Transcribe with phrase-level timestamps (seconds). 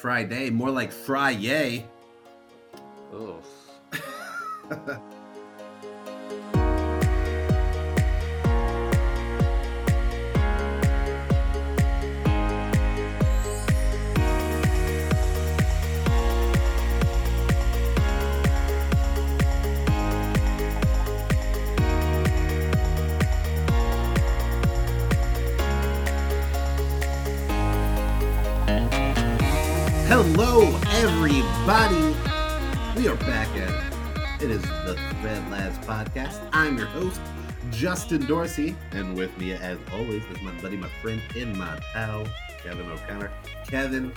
[0.00, 1.84] Friday, more like Fry Yay.
[30.22, 32.14] Hello, everybody.
[32.94, 36.46] We are back at it is the Thread Lads podcast.
[36.52, 37.22] I'm your host,
[37.70, 42.26] Justin Dorsey, and with me, as always, is my buddy, my friend, and my pal,
[42.62, 43.32] Kevin O'Connor.
[43.66, 44.12] Kevin,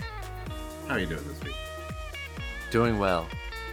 [0.89, 1.55] how are you doing this week?
[2.69, 3.25] Doing well.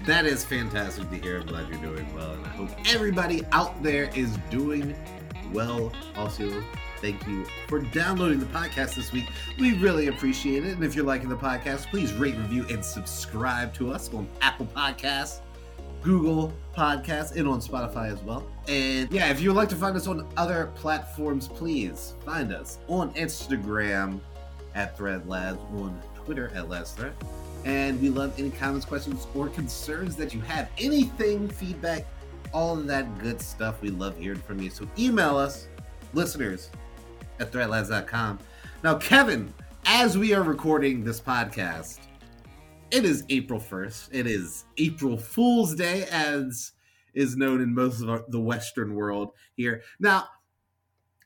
[0.07, 1.41] That is fantastic to hear.
[1.41, 4.95] I'm glad you're doing well, and I hope everybody out there is doing
[5.53, 5.91] well.
[6.15, 6.63] Also,
[7.01, 9.27] thank you for downloading the podcast this week.
[9.59, 10.75] We really appreciate it.
[10.75, 14.67] And if you're liking the podcast, please rate, review, and subscribe to us on Apple
[14.67, 15.41] Podcasts,
[16.03, 18.47] Google Podcasts, and on Spotify as well.
[18.69, 22.79] And yeah, if you would like to find us on other platforms, please find us
[22.89, 24.21] on Instagram
[24.75, 27.13] at ThreadLads, on Twitter at LadsThread.
[27.65, 30.71] And we love any comments, questions, or concerns that you have.
[30.79, 32.07] Anything, feedback,
[32.53, 33.83] all of that good stuff.
[33.83, 34.71] We love hearing from you.
[34.71, 35.69] So email us,
[36.15, 36.71] listeners,
[37.41, 38.39] at threadlads.com.
[38.85, 39.53] Now, Kevin,
[39.87, 41.99] as we are recording this podcast,
[42.91, 44.09] it is April 1st.
[44.13, 46.73] It is April Fool's Day, as
[47.15, 49.83] is known in most of the Western world here.
[49.99, 50.29] Now,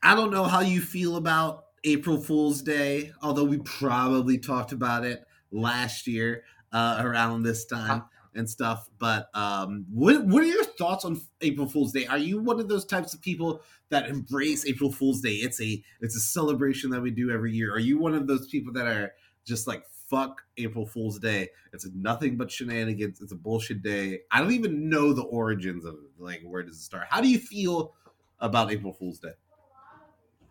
[0.01, 5.05] I don't know how you feel about April Fool's Day, although we probably talked about
[5.05, 8.03] it last year uh, around this time
[8.35, 8.89] and stuff.
[8.99, 12.05] But um, what what are your thoughts on April Fool's Day?
[12.05, 15.33] Are you one of those types of people that embrace April Fool's Day?
[15.33, 17.73] It's a it's a celebration that we do every year.
[17.73, 19.13] Are you one of those people that are
[19.45, 21.49] just like fuck April Fool's Day?
[21.73, 23.21] It's nothing but shenanigans.
[23.21, 24.21] It's a bullshit day.
[24.31, 26.21] I don't even know the origins of it.
[26.21, 27.07] Like where does it start?
[27.09, 27.93] How do you feel
[28.39, 29.33] about April Fool's Day?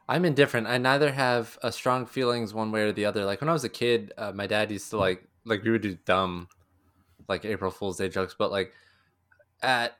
[0.06, 0.66] I'm indifferent.
[0.66, 3.24] I neither have a strong feelings one way or the other.
[3.24, 5.82] Like when I was a kid, uh, my dad used to like like we would
[5.82, 6.48] do dumb
[7.28, 8.72] like April Fool's Day jokes, but like
[9.62, 9.96] at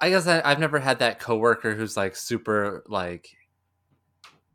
[0.00, 3.28] I guess I, I've never had that coworker who's like super like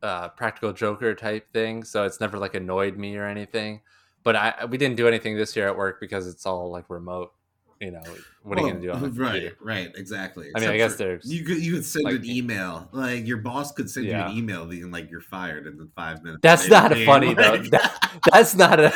[0.02, 3.80] uh practical joker type thing, so it's never like annoyed me or anything.
[4.22, 7.32] But I we didn't do anything this year at work because it's all like remote.
[7.80, 8.02] You know,
[8.42, 10.50] what are you gonna do on right, right, exactly.
[10.54, 12.88] I mean, I guess for- there's you could you could send like- an email.
[12.92, 16.40] Like your boss could send you an email being like you're fired in five minutes.
[16.42, 17.58] That's not Being funny though.
[17.58, 18.90] That, that's not a.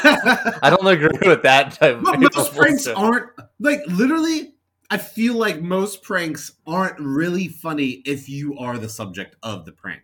[0.62, 1.96] I don't agree with that type.
[1.96, 2.98] of But April most pranks joke.
[2.98, 3.26] aren't
[3.58, 4.54] like literally.
[4.92, 9.70] I feel like most pranks aren't really funny if you are the subject of the
[9.72, 10.02] prank.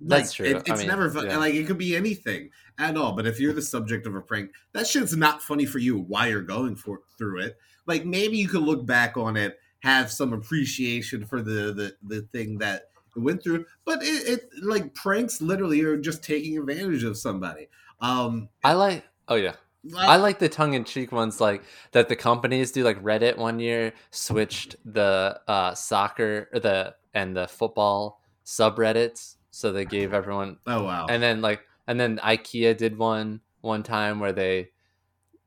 [0.00, 0.46] That's Like, true.
[0.46, 1.26] it- I it's mean, never fun.
[1.26, 1.38] yeah.
[1.38, 3.12] Like it could be anything at all.
[3.16, 6.28] But if you're the subject of a prank, that shit's not funny for you while
[6.28, 7.56] you're going for through it.
[7.86, 12.22] Like maybe you could look back on it, have some appreciation for the the, the
[12.32, 13.64] thing that it went through.
[13.84, 17.68] But it, it like pranks literally are just taking advantage of somebody.
[18.00, 19.04] Um, I like.
[19.28, 19.54] Oh yeah.
[19.96, 23.60] I like the tongue in cheek ones like that the companies do like Reddit one
[23.60, 30.56] year switched the uh soccer or the and the football subreddits so they gave everyone
[30.66, 31.06] oh wow.
[31.08, 34.70] and then like and then IKEA did one one time where they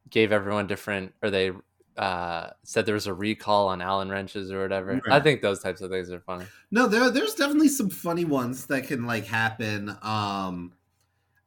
[0.09, 1.51] gave everyone different or they
[1.99, 5.01] uh said there was a recall on Allen wrenches or whatever.
[5.11, 6.45] I think those types of things are funny.
[6.71, 9.89] No, there there's definitely some funny ones that can like happen.
[10.01, 10.73] Um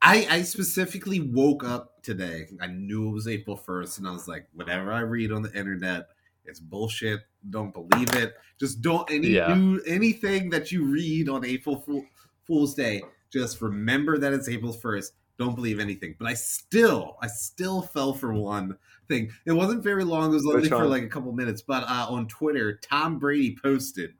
[0.03, 2.49] I I specifically woke up today.
[2.61, 5.53] I knew it was April 1st and I was like whatever I read on the
[5.59, 6.09] internet
[6.45, 7.21] it's bullshit.
[7.51, 8.35] Don't believe it.
[8.59, 9.55] Just don't any Yeah.
[9.55, 12.05] new anything that you read on April Fool,
[12.47, 13.03] Fool's Day.
[13.33, 15.13] Just remember that it's April 1st.
[15.43, 16.15] Don't believe anything.
[16.21, 19.33] But I still I still fell for one thing.
[19.45, 20.31] It wasn't very long.
[20.31, 21.63] It was only for like a couple minutes.
[21.63, 24.15] But uh, on Twitter, Tom Brady posted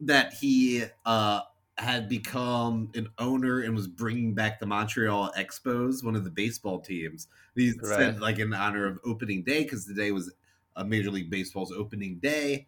[0.00, 1.40] that he uh,
[1.76, 6.80] had become an owner and was bringing back the Montreal Expos, one of the baseball
[6.80, 7.28] teams.
[7.54, 10.32] He said like in honor of opening day because the day was
[10.76, 12.66] a Major League Baseball's opening day.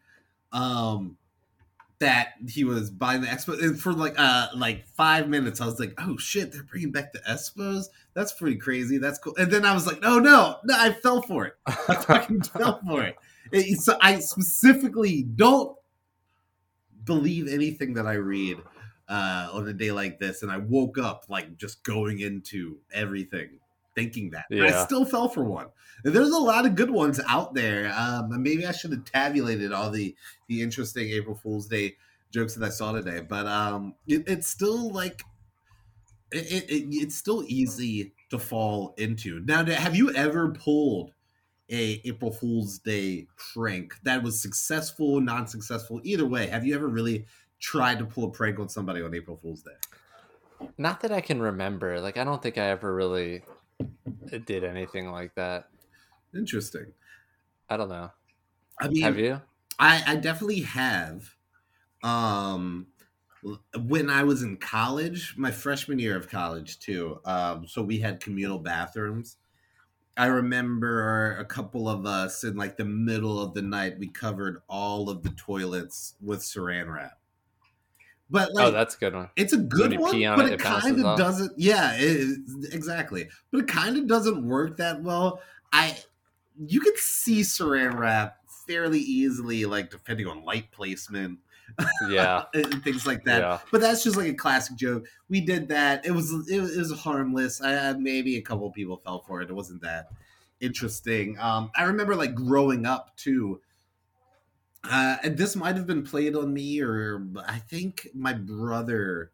[0.53, 1.17] Um,
[2.01, 5.61] that he was buying the Expos and for like uh like five minutes.
[5.61, 7.87] I was like, oh shit, they're bringing back the Expos.
[8.15, 8.99] That's pretty crazy.
[8.99, 9.35] That's cool.
[9.37, 11.55] And then I was like, no, no, no, I fell for it.
[11.67, 13.17] I fucking fell for it.
[13.53, 15.77] It- so I specifically don't
[17.05, 18.59] believe anything that I read
[19.09, 23.59] uh, on a day like this, and I woke up like just going into everything
[23.99, 24.45] thinking that.
[24.51, 25.67] And I still fell for one.
[26.05, 27.93] There's a lot of good ones out there.
[27.97, 30.15] Um, maybe I should have tabulated all the
[30.49, 31.97] the interesting April Fool's Day
[32.31, 35.23] jokes that I saw today, but um, it, it's still like
[36.31, 39.41] it, it, it, it's still easy to fall into.
[39.41, 41.13] Now, have you ever pulled
[41.71, 46.47] a April Fool's Day prank that was successful, non-successful, either way?
[46.47, 47.27] Have you ever really
[47.59, 50.69] tried to pull a prank on somebody on April Fool's Day?
[50.77, 52.01] Not that I can remember.
[52.01, 53.43] Like, I don't think I ever really
[54.45, 55.69] did anything like that.
[56.35, 56.93] Interesting.
[57.69, 58.11] I don't know.
[58.81, 59.41] I mean, have you?
[59.79, 61.35] I, I definitely have.
[62.03, 62.87] Um,
[63.77, 67.21] when I was in college, my freshman year of college too.
[67.25, 69.37] Um, so we had communal bathrooms.
[70.17, 74.63] I remember a couple of us in like the middle of the night, we covered
[74.69, 77.19] all of the toilets with saran wrap.
[78.31, 79.31] But like, oh, that's a good one.
[79.37, 81.53] It's a good one, but it, it kind of doesn't.
[81.57, 82.39] Yeah, it,
[82.73, 83.29] exactly.
[83.51, 85.41] But it kind of doesn't work that well.
[85.73, 85.97] I
[86.59, 88.37] you can see saran wrap
[88.67, 91.39] fairly easily, like depending on light placement
[92.09, 93.59] yeah and things like that yeah.
[93.71, 96.79] but that's just like a classic joke we did that it was it was, it
[96.79, 100.09] was harmless I, maybe a couple people fell for it it wasn't that
[100.61, 103.61] interesting um i remember like growing up too
[104.85, 109.33] uh and this might have been played on me or i think my brother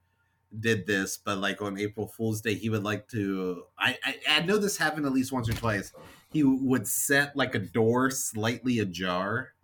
[0.61, 4.41] did this but like on april fool's day he would like to i i, I
[4.41, 5.93] know this happened at least once or twice
[6.32, 9.55] he would set like a door slightly ajar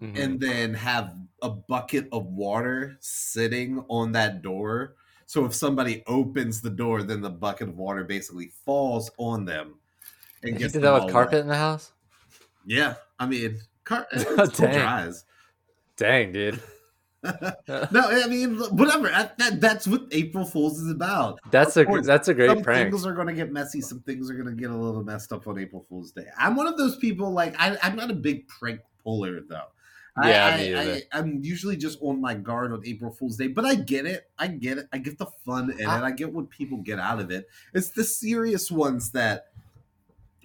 [0.00, 0.16] mm-hmm.
[0.16, 4.94] and then have a bucket of water sitting on that door.
[5.26, 9.76] So if somebody opens the door, then the bucket of water basically falls on them.
[10.42, 11.40] And you did that with carpet wet.
[11.42, 11.92] in the house?
[12.64, 15.14] Yeah, I mean, car- oh, dang.
[15.96, 16.60] Dang, dude.
[17.68, 19.08] no, I mean, whatever.
[19.08, 21.40] That, that's what April Fools is about.
[21.50, 22.90] That's a that's a great some prank.
[22.90, 23.80] Things are going to get messy.
[23.80, 26.26] Some things are going to get a little messed up on April Fool's Day.
[26.38, 27.32] I'm one of those people.
[27.32, 29.62] Like, I, I'm not a big prank puller though.
[30.22, 33.74] Yeah, I, I, am usually just on my guard on April Fool's Day, but I
[33.74, 34.30] get it.
[34.38, 34.88] I get it.
[34.90, 35.86] I get the fun in it.
[35.86, 37.46] I get what people get out of it.
[37.74, 39.48] It's the serious ones that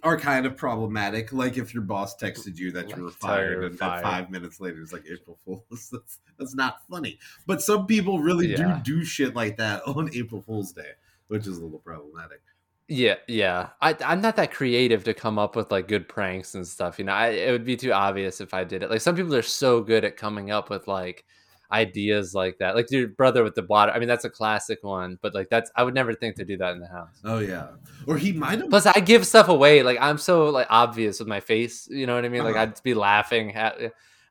[0.04, 1.32] are kind of problematic.
[1.32, 4.04] Like if your boss texted you that like you were fired, and fired.
[4.04, 5.90] five minutes later it's like April Fool's.
[5.92, 7.20] That's that's not funny.
[7.46, 8.82] But some people really yeah.
[8.84, 10.92] do do shit like that on April Fool's Day,
[11.28, 12.42] which is a little problematic.
[12.88, 13.70] Yeah, yeah.
[13.82, 17.00] I I'm not that creative to come up with like good pranks and stuff.
[17.00, 18.90] You know, I, it would be too obvious if I did it.
[18.90, 21.26] Like some people are so good at coming up with like
[21.72, 22.76] ideas like that.
[22.76, 23.92] Like your brother with the water.
[23.92, 25.18] I mean, that's a classic one.
[25.22, 27.20] But like that's I would never think to do that in the house.
[27.24, 27.70] Oh yeah,
[28.08, 28.70] or he might have.
[28.70, 29.84] Plus, I give stuff away.
[29.84, 31.88] Like I'm so like obvious with my face.
[31.90, 32.44] You know what I mean?
[32.44, 32.64] Like uh-huh.
[32.64, 33.78] I'd be laughing at.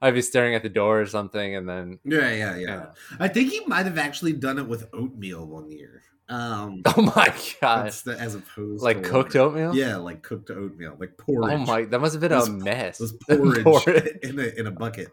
[0.03, 2.57] I'd be staring at the door or something, and then yeah, yeah, yeah.
[2.57, 2.91] You know.
[3.19, 6.03] I think he might have actually done it with oatmeal one year.
[6.31, 7.93] Um, oh my god!
[7.93, 9.75] The, as opposed like cooked oatmeal.
[9.75, 11.53] Yeah, like cooked oatmeal, like porridge.
[11.53, 11.85] Oh my!
[11.85, 13.01] That must have been a mess.
[13.01, 14.19] It was porridge, porridge.
[14.23, 15.09] in a in a bucket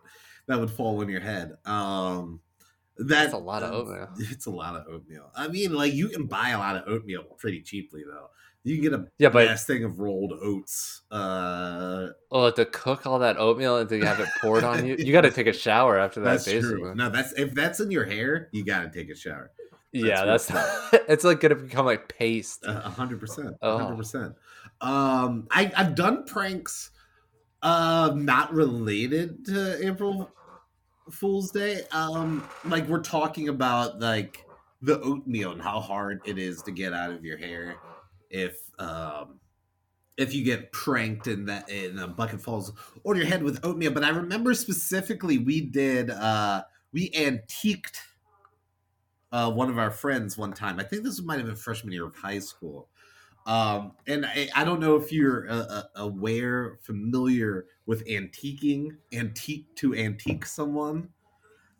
[0.48, 1.58] that would fall on your head.
[1.66, 2.42] Um,
[2.98, 4.10] that, That's a lot of oatmeal.
[4.32, 5.30] It's a lot of oatmeal.
[5.36, 8.28] I mean, like you can buy a lot of oatmeal pretty cheaply though.
[8.64, 11.04] You can get a yeah, but thing of rolled oats.
[11.10, 15.14] Uh, oh, to cook all that oatmeal and to have it poured on you, you
[15.14, 16.32] got to take a shower after that.
[16.32, 16.80] That's basically.
[16.80, 16.96] true.
[16.96, 19.52] No, that's if that's in your hair, you got to take a shower
[19.92, 20.52] yeah, that's
[21.10, 22.66] it's like gonna become like paste.
[22.66, 24.36] A hundred percent, hundred percent.
[24.82, 26.92] Um, I I've done pranks,
[27.62, 30.32] uh, not related to April
[31.12, 31.82] Fool's Day.
[31.92, 34.46] Um, like we're talking about like
[34.82, 37.78] the oatmeal and how hard it is to get out of your hair
[38.30, 39.40] if um
[40.18, 42.72] if you get pranked and that and a bucket falls
[43.04, 43.92] on your head with oatmeal.
[43.92, 48.02] But I remember specifically we did uh we antiqued
[49.32, 50.80] uh, one of our friends one time.
[50.80, 52.88] I think this might have been freshman year of high school.
[53.48, 59.74] Um, and I, I, don't know if you're uh, uh, aware, familiar with antiquing, antique
[59.78, 61.10] to antique someone.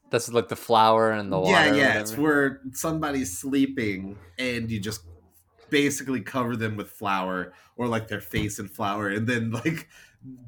[0.10, 1.52] That's like the flour and the water.
[1.52, 2.00] Yeah, yeah.
[2.00, 5.02] It's where somebody's sleeping and you just
[5.70, 9.90] basically cover them with flour or like their face in flour, and then like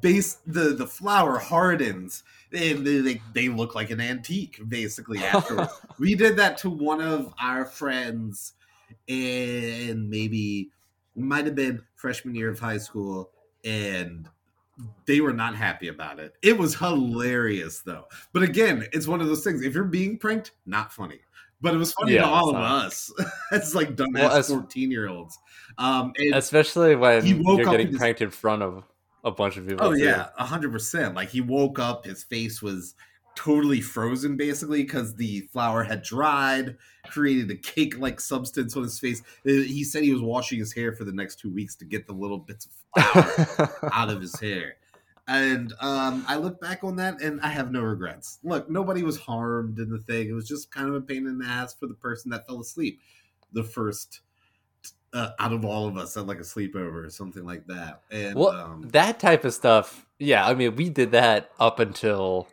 [0.01, 6.15] base the the flour hardens and they, they look like an antique basically afterwards we
[6.15, 8.53] did that to one of our friends
[9.07, 10.71] and maybe
[11.19, 13.31] might have been freshman year of high school
[13.65, 14.27] and
[15.05, 19.27] they were not happy about it it was hilarious though but again it's one of
[19.27, 21.19] those things if you're being pranked not funny
[21.61, 23.11] but it was funny yeah, to all of us.
[23.51, 25.37] it's like dumbass well, fourteen year olds.
[25.77, 28.83] Um, especially when you're getting pranked in front of
[29.23, 29.87] a bunch of people.
[29.87, 31.15] Oh yeah, hundred percent.
[31.15, 32.95] Like he woke up, his face was
[33.35, 36.75] totally frozen basically because the flour had dried,
[37.07, 39.21] created a cake-like substance on his face.
[39.43, 42.13] He said he was washing his hair for the next two weeks to get the
[42.13, 44.75] little bits of flour out of his hair.
[45.27, 48.39] And um, I look back on that and I have no regrets.
[48.43, 50.27] Look, nobody was harmed in the thing.
[50.27, 52.59] It was just kind of a pain in the ass for the person that fell
[52.59, 52.99] asleep
[53.53, 54.21] the first
[55.13, 58.01] uh, out of all of us at like a sleepover or something like that.
[58.11, 60.05] And Well, um, that type of stuff.
[60.19, 62.47] Yeah, I mean, we did that up until,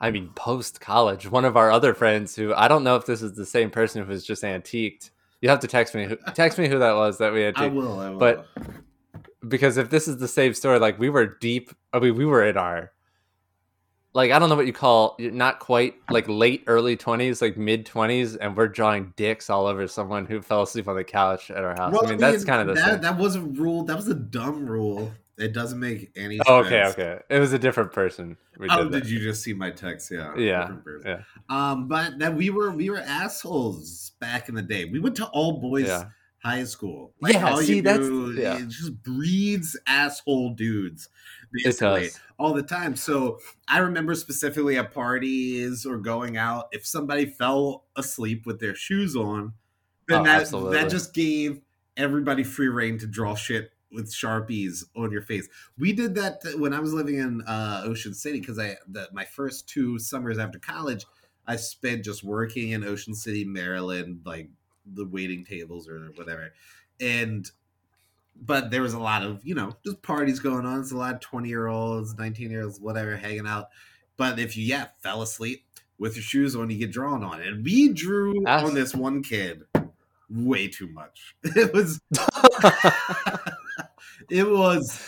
[0.00, 1.30] I mean, post college.
[1.30, 4.02] One of our other friends, who I don't know if this is the same person
[4.02, 5.10] who was just antiqued.
[5.40, 6.04] You have to text me.
[6.04, 7.74] who- Text me who that was that we I antiqued.
[7.74, 7.98] will.
[8.00, 8.18] I will.
[8.18, 8.46] but-
[9.48, 11.70] because if this is the same story, like we were deep.
[11.92, 12.90] I mean, we were in our,
[14.12, 17.86] like I don't know what you call, not quite like late early twenties, like mid
[17.86, 21.62] twenties, and we're drawing dicks all over someone who fell asleep on the couch at
[21.62, 21.92] our house.
[21.92, 22.90] Well, I mean, that's kind of the that.
[22.94, 23.00] same.
[23.02, 23.84] That was a rule.
[23.84, 25.12] That was a dumb rule.
[25.38, 26.40] It doesn't make any.
[26.46, 27.18] Oh, okay, okay.
[27.28, 28.38] It was a different person.
[28.58, 30.10] We Oh, did did you just see my text?
[30.10, 30.34] Yeah.
[30.36, 31.22] Yeah, yeah.
[31.50, 34.86] Um, but that we were we were assholes back in the day.
[34.86, 36.04] We went to all boys Yeah.
[36.42, 37.12] high school.
[37.20, 38.56] Yeah, all see, you that's- do, yeah.
[38.56, 41.08] it just breeds asshole dudes.
[41.52, 42.96] Basically, all the time.
[42.96, 43.38] So
[43.68, 49.14] I remember specifically at parties or going out, if somebody fell asleep with their shoes
[49.16, 49.52] on,
[50.08, 50.78] then Oh, that absolutely.
[50.78, 51.60] that just gave
[51.96, 55.48] everybody free reign to draw shit with sharpies on your face.
[55.76, 59.24] We did that when I was living in uh, Ocean City because I the, my
[59.24, 61.04] first two summers after college,
[61.46, 64.50] I spent just working in Ocean City, Maryland, like
[64.86, 66.52] the waiting tables or whatever,
[67.00, 67.50] and
[68.40, 70.80] but there was a lot of you know just parties going on.
[70.80, 73.70] It's a lot of twenty year olds, nineteen year olds, whatever, hanging out.
[74.16, 75.64] But if you yeah fell asleep
[75.98, 79.22] with your shoes on, you get drawn on, and we drew That's- on this one
[79.22, 79.62] kid
[80.28, 81.34] way too much.
[81.44, 82.00] It was
[84.30, 85.00] it was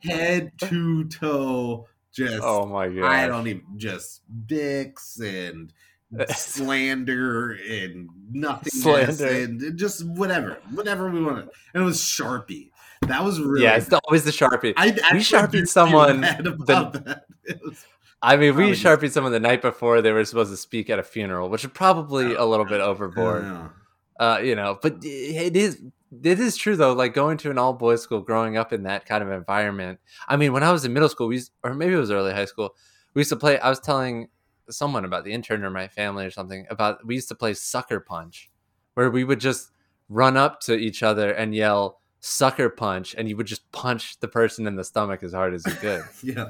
[0.00, 3.04] head to toe just oh my god.
[3.04, 5.72] I don't even just dicks and
[6.28, 9.26] slander and nothing Slander.
[9.26, 12.70] and just whatever whatever we wanted and it was sharpie
[13.02, 14.72] that was really yeah, it's always the sharpie.
[14.76, 17.24] I actually sharpied someone bad about that.
[17.64, 17.84] Was-
[18.22, 21.02] I mean, we sharpied someone the night before they were supposed to speak at a
[21.02, 23.70] funeral, which is probably a little bit overboard.
[24.18, 25.80] Uh, you know, but it is
[26.22, 26.92] it is true though.
[26.92, 30.00] Like going to an all boys school, growing up in that kind of environment.
[30.28, 32.32] I mean, when I was in middle school, we used, or maybe it was early
[32.32, 32.74] high school,
[33.14, 33.58] we used to play.
[33.58, 34.28] I was telling
[34.68, 38.00] someone about the intern or my family or something about we used to play sucker
[38.00, 38.50] punch,
[38.94, 39.72] where we would just
[40.08, 44.28] run up to each other and yell sucker punch, and you would just punch the
[44.28, 46.02] person in the stomach as hard as you could.
[46.22, 46.46] yeah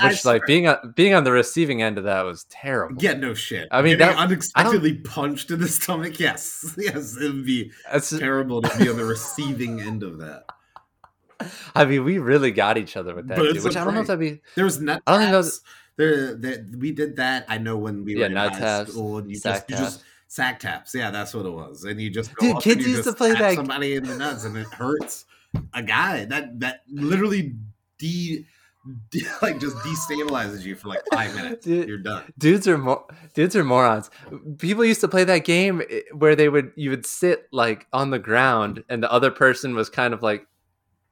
[0.00, 3.02] I Which like swear- being on being on the receiving end of that was terrible.
[3.02, 7.32] yeah no shit I mean, Getting that- unexpectedly punched in the stomach yes yes it
[7.32, 10.44] would be That's, terrible to be on the receiving end of that
[11.74, 14.08] I mean, we really got each other with that, too, which I don't know if
[14.08, 14.42] that'd be.
[14.56, 15.60] There was nut I don't think taps.
[15.96, 17.46] There, that we did that.
[17.48, 20.60] I know when we Yeah, were in high school, and you just, you just sack
[20.60, 20.94] taps.
[20.94, 21.82] Yeah, that's what it was.
[21.84, 24.04] And you just go Dude, up kids and you used to play that- somebody in
[24.04, 25.26] the nuts, and it hurts
[25.74, 26.24] a guy.
[26.24, 27.56] That that literally
[27.98, 28.46] de,
[29.10, 31.66] de like just destabilizes you for like five minutes.
[31.66, 31.88] Dude.
[31.88, 32.32] You're done.
[32.38, 34.08] dudes are dudes are morons.
[34.58, 38.10] People used to play that game eh, where they would you would sit like on
[38.10, 40.46] the ground and the other person was kind of like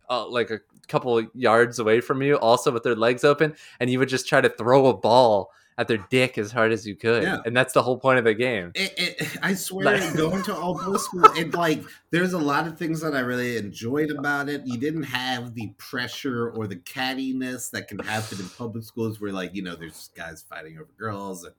[0.09, 3.99] uh, like a couple yards away from you, also with their legs open, and you
[3.99, 7.23] would just try to throw a ball at their dick as hard as you could,
[7.23, 7.39] Yeah.
[7.47, 8.73] and that's the whole point of the game.
[8.75, 12.67] It, it, I swear, Like- going to all boys school, it like there's a lot
[12.67, 14.63] of things that I really enjoyed about it.
[14.67, 19.33] You didn't have the pressure or the cattiness that can happen in public schools, where
[19.33, 21.55] like you know there's guys fighting over girls and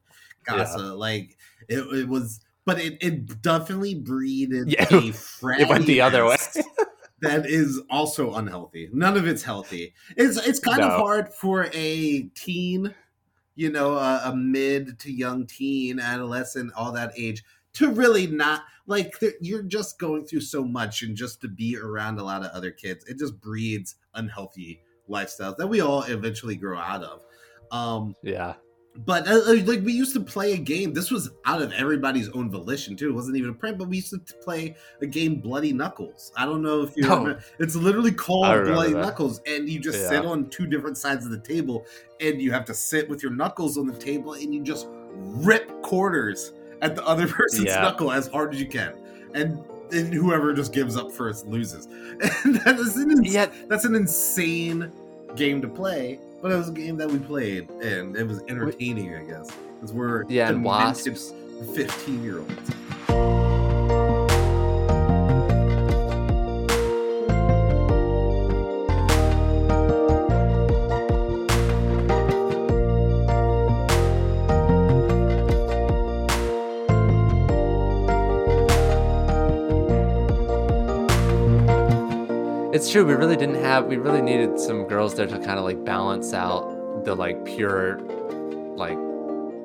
[0.46, 0.98] gossip.
[0.98, 1.38] Like
[1.70, 4.98] it, it was, but it, it definitely breeded Yeah, a
[5.62, 6.36] It went the other way.
[7.22, 8.90] that is also unhealthy.
[8.92, 9.94] None of it's healthy.
[10.18, 12.94] It's it's kind of hard for a teen,
[13.60, 18.64] you know, a, a mid to young teen, adolescent, all that age, to really not
[18.88, 22.52] like you're just going through so much, and just to be around a lot of
[22.52, 27.26] other kids, it just breeds unhealthy lifestyles that we all eventually grow out of.
[27.70, 28.54] Um, yeah,
[29.06, 30.94] but uh, like we used to play a game.
[30.94, 33.10] This was out of everybody's own volition too.
[33.10, 36.32] It wasn't even a prank, but we used to play a game, Bloody Knuckles.
[36.36, 37.18] I don't know if you No.
[37.20, 37.44] remember.
[37.60, 39.00] It's literally called Bloody that.
[39.02, 40.10] Knuckles, and you just Yeah.
[40.10, 41.86] sit on two different sides of the table,
[42.20, 45.70] and you have to sit with your knuckles on the table, and you just rip
[45.82, 47.82] quarters at the other person's Yeah.
[47.82, 48.94] knuckle as hard as you can,
[49.34, 49.60] and.
[49.92, 51.88] And whoever just gives up first loses.
[52.44, 54.92] And that is an ins- yet that's an insane
[55.36, 59.16] game to play, but it was a game that we played, and it was entertaining,
[59.16, 61.34] I guess, because we're yeah, and wasps.
[61.76, 63.49] fifteen year olds.
[82.80, 83.04] It's true.
[83.06, 83.88] We really didn't have.
[83.88, 88.00] We really needed some girls there to kind of like balance out the like pure,
[88.78, 88.98] like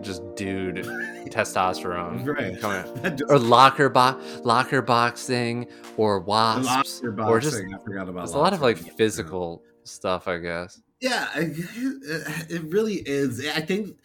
[0.03, 0.79] just dude
[1.29, 2.27] testosterone.
[2.27, 3.23] Right.
[3.31, 7.05] Or locker box, locker boxing or wasps.
[7.05, 8.23] Locker or just- boxing, I forgot about.
[8.23, 8.97] There's a lot of like boxing.
[8.97, 10.83] physical stuff, I guess.
[11.01, 13.47] Yeah, it really is.
[13.47, 13.97] I think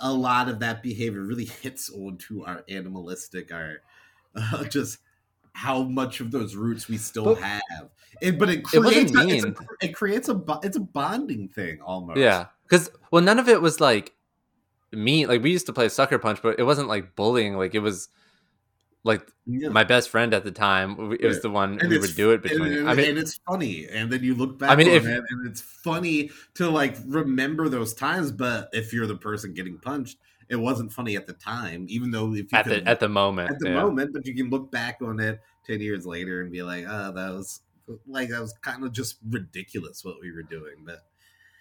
[0.00, 3.82] a lot of that behavior really hits onto our animalistic, our
[4.34, 4.96] uh, just
[5.56, 7.88] how much of those roots we still But- have.
[8.20, 9.56] It, but it It creates a, it's a- mean.
[9.80, 12.18] it creates a it's a bonding thing almost.
[12.18, 14.14] Yeah, because well, none of it was like
[14.92, 15.26] me.
[15.26, 17.56] Like we used to play sucker punch, but it wasn't like bullying.
[17.56, 18.08] Like it was
[19.04, 19.68] like Yeah.
[19.68, 21.12] my best friend at the time.
[21.20, 22.72] It was the one And we would do it and, between.
[22.72, 25.06] and- I mean, and it's funny, and then you look back I mean, on if-
[25.06, 28.30] it, and it's funny to like remember those times.
[28.32, 32.32] But if you're the person getting punched, it wasn't funny at the time, even though
[32.32, 33.82] if you at could the at the moment, at the yeah.
[33.82, 37.12] moment, but you can look back on it 10 years later and be like, oh,
[37.12, 37.60] that was
[38.06, 40.76] like, that was kind of just ridiculous what we were doing.
[40.84, 41.04] But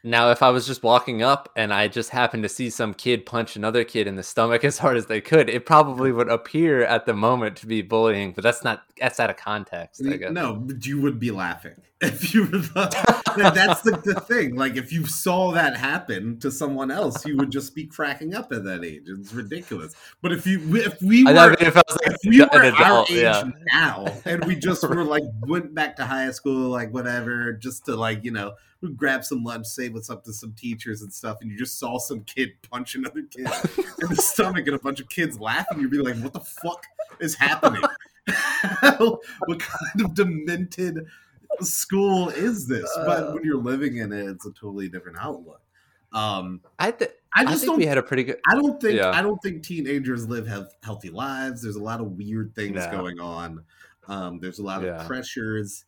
[0.03, 3.25] Now, if I was just walking up and I just happened to see some kid
[3.25, 6.83] punch another kid in the stomach as hard as they could, it probably would appear
[6.83, 10.31] at the moment to be bullying, but that's not that's out of context, I guess.
[10.31, 14.55] no, but you would be laughing if you were the, that's the, the thing.
[14.55, 18.51] Like, if you saw that happen to someone else, you would just be cracking up
[18.51, 19.03] at that age.
[19.07, 19.95] It's ridiculous.
[20.21, 22.63] But if you, if we I were, if I was like if we were our
[22.63, 23.43] adult, age yeah.
[23.73, 27.95] now and we just were like went back to high school like whatever just to
[27.95, 28.53] like you know
[28.95, 31.97] grab some lunch say what's up to some teachers and stuff and you just saw
[31.97, 33.47] some kid punch another kid
[34.01, 36.83] in the stomach and a bunch of kids laughing you'd be like what the fuck
[37.19, 37.81] is happening
[38.97, 41.05] what kind of demented
[41.61, 45.61] school is this but when you're living in it it's a totally different outlook
[46.13, 48.37] um I, th- i I just think don't we had a pretty good.
[48.47, 49.09] I don't think Yeah.
[49.11, 51.61] I don't think teenagers live have healthy lives.
[51.63, 52.91] There's a lot of weird things Yeah.
[52.91, 53.65] going on.
[54.07, 55.01] Um, there's a lot Yeah.
[55.01, 55.83] of pressures,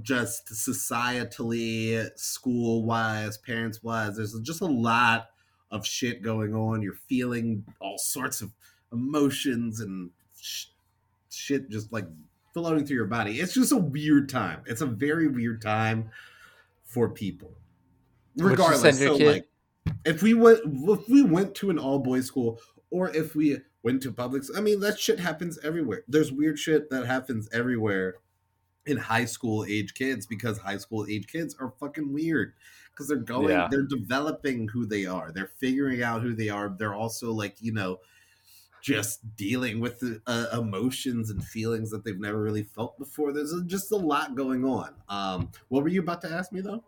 [0.00, 4.16] just societally, school wise, parents wise.
[4.16, 5.28] There's just a lot
[5.70, 6.80] of shit going on.
[6.80, 8.50] You're feeling all sorts of
[8.92, 10.66] emotions and sh-
[11.30, 12.06] shit just like
[12.52, 13.40] flowing through your body.
[13.40, 14.62] It's just a weird time.
[14.66, 16.10] It's a very weird time
[16.84, 17.52] for people.
[18.34, 19.48] You Regardless, so like
[20.04, 24.02] if we went if we went to an all boys school or if we went
[24.02, 28.14] to public i mean that shit happens everywhere there's weird shit that happens everywhere
[28.86, 32.52] in high school age kids because high school age kids are fucking weird
[32.90, 33.68] because they're going Yeah.
[33.70, 37.72] they're developing who they are they're figuring out who they are they're also like you
[37.72, 37.98] know
[38.82, 43.54] just dealing with the, uh, emotions and feelings that they've never really felt before there's
[43.66, 46.84] just a lot going on um what were you about to ask me though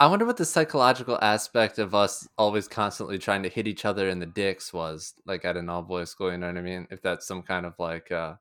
[0.00, 4.08] I wonder what the psychological aspect of us always constantly trying to hit each other
[4.08, 6.32] in the dicks was, like at an all boys school.
[6.32, 6.88] You know what I mean?
[6.90, 8.34] If that's some kind of like uh,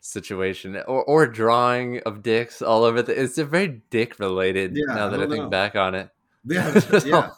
[0.00, 3.18] situation, or or drawing of dicks all over the.
[3.20, 4.76] It's a very dick related.
[4.76, 5.50] Yeah, now that I, don't think know.
[5.50, 6.10] back on it.
[6.44, 7.30] Yeah, yeah.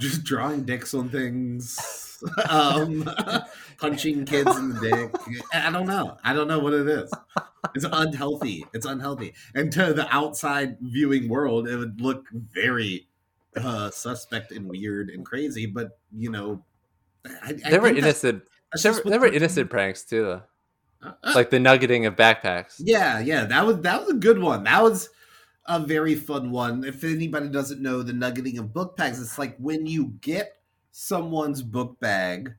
[0.00, 2.11] Just drawing dicks on things,
[2.48, 3.08] um,
[3.78, 5.36] punching kids in the dick.
[5.52, 6.16] I don't know.
[6.24, 7.12] I don't know what it is.
[7.74, 8.64] It's unhealthy.
[8.72, 9.34] It's unhealthy.
[9.54, 13.08] And to the outside viewing world, it would look very
[13.56, 15.66] uh, suspect and weird and crazy.
[15.66, 16.64] But you know,
[17.24, 18.42] I, I There were think that's- innocent.
[18.72, 20.42] that's There, were- there were cartoons- innocent pranks too, though.
[21.02, 22.74] Uh, like the nuggeting of backpacks.
[22.78, 24.62] Yeah, yeah, that was that was a good one.
[24.64, 25.08] That was
[25.66, 26.84] a very fun one.
[26.84, 30.56] If anybody doesn't know the nuggeting of book bags, it's like when you get
[30.92, 32.54] someone's book bag,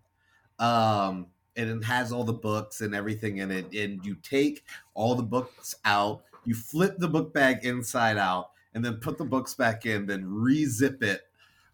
[0.60, 5.16] um, and it has all the books and everything in it, and you take all
[5.16, 9.54] the books out, you flip the book bag inside out, and then put the books
[9.54, 11.22] back in, then re-zip it.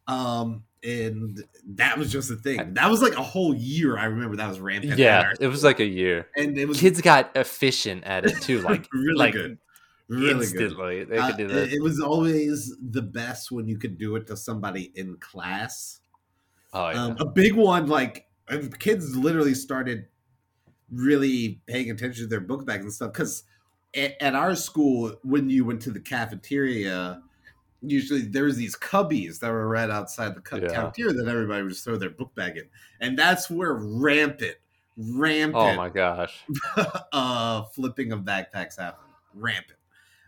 [0.08, 1.44] Um, and
[1.76, 2.74] that was just a thing.
[2.74, 3.98] That was like a whole year.
[3.98, 4.98] I remember that was rampant.
[4.98, 6.28] Yeah, it was like a year.
[6.38, 9.58] and it was Kids got efficient at it too, like really like good,
[10.08, 11.10] really good.
[11.10, 11.72] They Uh, could do that.
[11.74, 16.00] it was always the best when you could do it to somebody in class.
[16.74, 17.04] Oh yeah.
[17.06, 20.06] Um, a big one, like uh, kids literally started
[20.92, 23.14] really paying attention to their book bags and stuff.
[23.14, 23.44] Because
[23.96, 27.22] at, at our school, when you went to the cafeteria,
[27.82, 30.68] usually there was these cubbies that were right outside the cu- Yeah.
[30.70, 32.66] cafeteria that everybody would just throw their book bag in,
[33.00, 34.56] and that's where rampant,
[34.98, 36.44] rampant oh my gosh.
[37.14, 39.80] uh flipping of backpacks happened rampant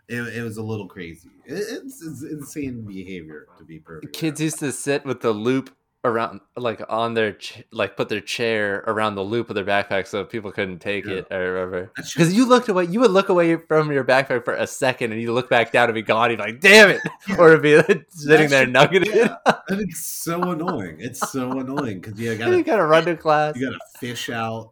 [0.08, 4.40] it, it was a little crazy it, it's, it's insane behavior to be perfect Kids
[4.40, 8.84] used to sit with the loop around, like on their, ch- like put their chair
[8.88, 11.18] around the loop of their backpack so people couldn't take Yeah.
[11.18, 11.28] it.
[11.30, 12.86] I remember because you looked away.
[12.86, 15.86] You would look away from your backpack for a second, and you look back down
[15.90, 16.32] and be gone.
[16.32, 17.02] You're like, "Damn it!"
[17.38, 19.16] or it'd be sitting there shit- nuggeting.
[19.16, 19.36] yeah,
[19.70, 23.56] and it's so annoying it's so annoying because you gotta you gotta run to class.
[23.56, 24.72] you gotta fish out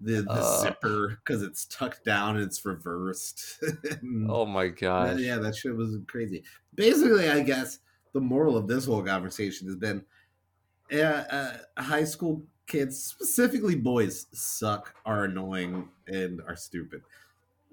[0.00, 0.60] the, the Uh.
[0.62, 3.62] zipper because it's tucked down and it's reversed
[4.00, 5.18] And- Oh my Yeah, gosh.
[5.20, 6.42] yeah, that shit was crazy.
[6.74, 7.80] Basically, I guess
[8.14, 10.02] the moral of this whole conversation has been,
[10.90, 17.02] yeah, uh, high school kids, specifically boys, suck, are annoying, and are stupid.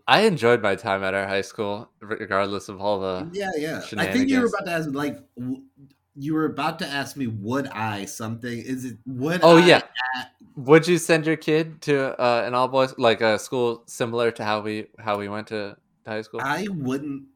[0.08, 3.30] I enjoyed my time at our high school, regardless of all the.
[3.34, 3.82] Yeah, yeah.
[3.98, 5.18] I think you were about to ask, like,
[6.16, 8.58] you were about to ask me, would I something?
[8.58, 9.42] Is it would?
[9.44, 9.82] Oh I yeah.
[10.56, 14.44] Would you send your kid to uh, an all boys like a school similar to
[14.44, 16.42] how we how we went to high school?
[16.42, 17.28] I wouldn't.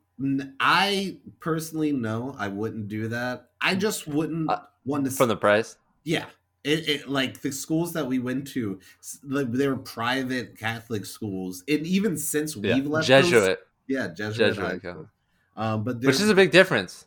[0.59, 3.50] I personally no, I wouldn't do that.
[3.61, 5.11] I just wouldn't Uh, want to.
[5.11, 5.77] From the price?
[6.03, 6.25] yeah,
[6.63, 8.79] it, it like the schools that we went to,
[9.23, 12.75] like they were private Catholic schools, and even since Yeah.
[12.75, 15.09] we've left, those- Jesuit, yeah, Jesuit, Jesuit, school.
[15.55, 17.05] Um, but which is a big difference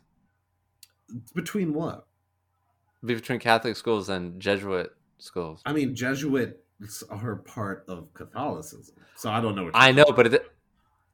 [1.33, 2.07] between what?
[3.03, 5.61] between Catholic schools and Jesuit schools.
[5.63, 9.65] I mean, Jesuits are part of Catholicism, so I don't know.
[9.65, 10.51] What I know, but it, it-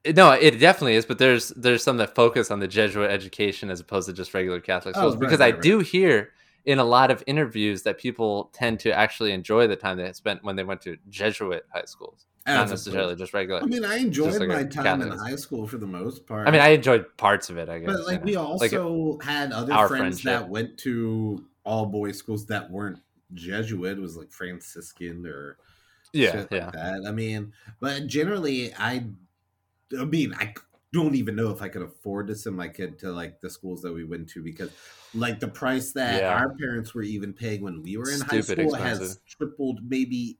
[0.06, 1.06] no, it definitely is.
[1.06, 4.60] But there's there's some that focus on the Jesuit education as opposed to just regular
[4.60, 5.14] Catholic Oh, schools.
[5.14, 5.62] right, because right, I right.
[5.62, 6.30] do hear
[6.64, 10.44] in a lot of interviews that people tend to actually enjoy the time they spent
[10.44, 13.60] when they went to Jesuit high schools, not necessarily just regular.
[13.62, 16.46] I mean, I enjoyed like my time in high school for the most part.
[16.46, 17.68] I mean, I enjoyed parts of it.
[17.68, 18.52] I guess, but like you we know.
[18.54, 20.24] Like, also had other friends friendship.
[20.24, 23.00] that went to all boys schools that weren't
[23.34, 24.00] Jesuit.
[24.00, 25.58] Was like Franciscan or
[26.12, 26.66] yeah, yeah.
[26.66, 27.06] like.
[27.06, 29.04] I mean, but generally, I,
[29.98, 30.54] I mean, I
[30.92, 33.82] don't even know if I could afford to send my kid to like the schools
[33.82, 34.70] that we went to because,
[35.12, 36.28] like, the price that Yeah.
[36.28, 40.38] our parents were even paying when we were in high Stupid school has tripled, maybe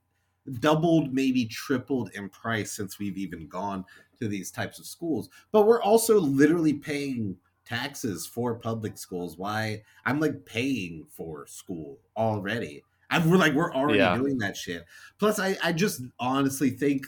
[0.59, 3.85] doubled, maybe tripled in price since we've even gone
[4.19, 5.29] to these types of schools.
[5.51, 9.37] But we're also literally paying taxes for public schools.
[9.37, 12.83] Why I'm like paying for school already.
[13.09, 14.09] I'm we're like we're already Yeah.
[14.09, 14.85] doing that shit.
[15.17, 17.05] Plus, I I just honestly think,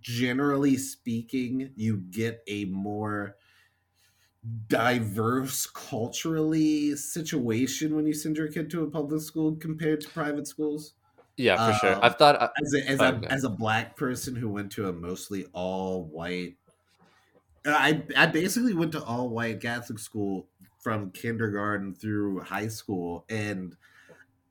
[0.00, 3.36] generally speaking, you get a more
[4.66, 10.46] diverse culturally situation when you send your kid to a public school compared to private
[10.46, 10.94] schools
[11.36, 11.98] Yeah, for sure.
[11.98, 12.36] Um, I've thought.
[12.40, 13.04] uh, as a as Okay.
[13.04, 16.58] a as a black person who went to a mostly all white
[17.66, 20.48] I I basically went to all white Catholic school
[20.78, 23.76] from kindergarten through high school and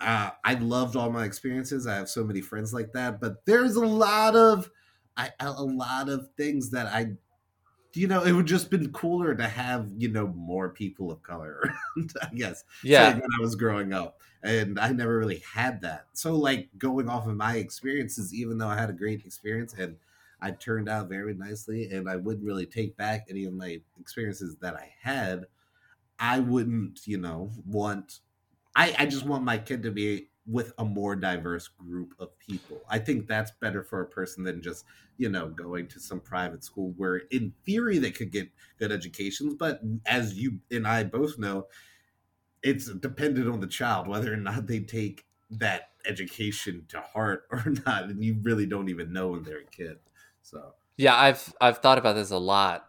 [0.02, 1.88] uh, I loved all my experiences.
[1.88, 4.69] I have so many friends like that, but there's a lot of
[5.19, 7.13] I a a lot of things that I
[7.93, 11.60] you know, it would just been cooler to have, you know, more people of color
[11.97, 16.08] around, I guess yeah, when I was growing up, and I never really had that.
[16.13, 19.97] So, like going off of my experiences, even though I had a great experience and
[20.41, 24.55] I turned out very nicely, and I wouldn't really take back any of my experiences
[24.58, 25.45] that I had.
[26.19, 28.19] I wouldn't, you know, want.
[28.75, 32.83] I I just want my kid to be with a more diverse group of people.
[32.89, 34.85] I think that's better for a person than just
[35.17, 39.53] you know going to some private school where in theory they could get good educations
[39.53, 41.67] but as you and i both know
[42.63, 47.63] it's dependent on the child whether or not they take that education to heart or
[47.85, 49.99] not and you really don't even know when they're a kid
[50.41, 52.88] so Yeah, I've I've thought about this a lot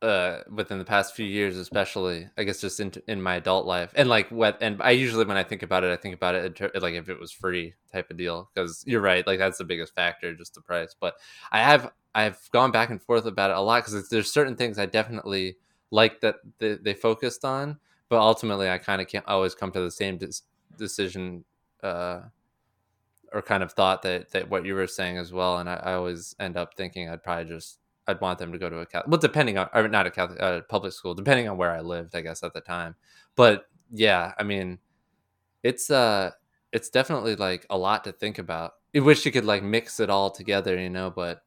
[0.00, 3.92] uh within the past few years especially i guess just in in my adult life.
[3.96, 6.60] And like what and i usually when i think about it i think about it
[6.80, 9.94] like if it was free type of deal because you're right like that's the biggest
[9.96, 10.94] factor just the price.
[10.98, 11.14] But
[11.50, 14.78] i have i've gone back and forth about it a lot because there's certain things
[14.78, 15.56] i definitely
[15.90, 17.76] like that they, they focused on
[18.08, 20.42] but ultimately i kind of can't always come to the same des-
[20.76, 21.44] decision
[21.82, 22.20] uh
[23.32, 25.58] or kind of thought that that what you were saying as well.
[25.58, 28.68] And i, I always end up thinking i'd probably just I'd want them to go
[28.70, 31.56] to a Catholic, well, depending on, or not a Catholic, uh, public school, depending on
[31.58, 32.96] where I lived, I guess at the time.
[33.36, 34.78] But yeah, I mean,
[35.62, 36.32] it's uh,
[36.72, 38.74] it's definitely like a lot to think about.
[38.96, 41.42] I wish you could like mix it all together, you know, but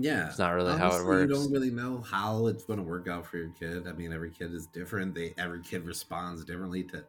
[0.00, 1.30] yeah it's not really how it works.
[1.30, 4.12] you don't really know how it's going to work out for your kid i mean
[4.12, 7.04] every kid is different they every kid responds differently to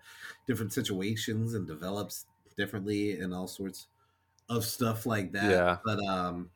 [0.46, 3.88] different situations and develops differently and all sorts
[4.48, 5.78] of stuff like that Yeah.
[5.84, 6.52] but um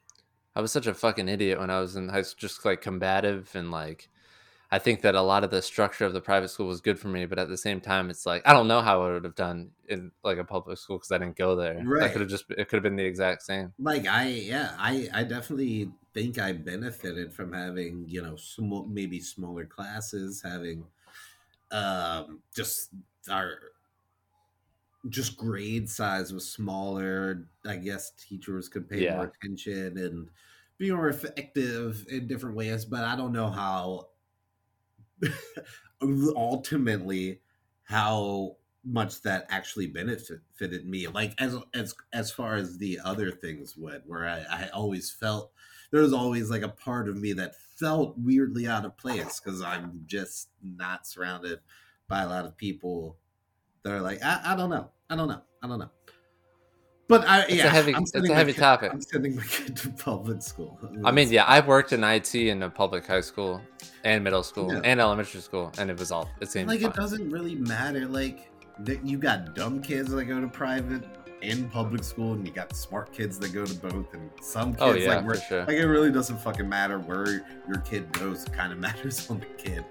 [0.55, 3.51] I was such a fucking idiot when I was in high school, just like combative
[3.55, 4.09] and like.
[4.73, 7.09] I think that a lot of the structure of the private school was good for
[7.09, 9.35] me, but at the same time, it's like I don't know how I would have
[9.35, 11.81] done in like a public school because I didn't go there.
[11.85, 12.03] Right.
[12.03, 13.73] That could have just it could have been the exact same.
[13.79, 19.19] like i yeah i i definitely think i benefited from having you know small maybe
[19.19, 20.85] smaller classes having
[21.71, 22.91] um just
[23.29, 23.59] our
[25.09, 29.15] just grade size was smaller i guess teachers could pay Yeah.
[29.15, 30.29] more attention and
[30.77, 34.09] be more effective in different ways but i don't know how
[36.35, 37.41] ultimately
[37.83, 43.77] how much that actually benefited me like as as as far as the other things
[43.77, 45.51] went where i i always felt
[45.91, 49.61] there was always like a part of me that felt weirdly out of place because
[49.61, 51.59] i'm just not surrounded
[52.07, 53.17] by a lot of people
[53.83, 55.89] that are like i, I don't know i don't know i don't know
[57.07, 58.93] But I, It's yeah, a heavy, it's a heavy kid- topic.
[58.93, 60.79] I'm sending my kid to public school.
[61.03, 63.59] I mean, yeah, I've worked in IT in a public high school
[64.05, 64.79] and middle school Yeah.
[64.85, 66.91] and elementary school, and it was all it seemed like fine.
[66.91, 68.05] it doesn't really matter.
[68.07, 68.49] Like
[68.87, 71.03] that you got dumb kids that go to private
[71.41, 74.93] and public school, and you got smart kids that go to both, and some oh,
[74.93, 75.65] kids Oh yeah, like sure.
[75.65, 78.45] like it really doesn't fucking matter where your kid goes.
[78.45, 79.83] It kind of matters on the kid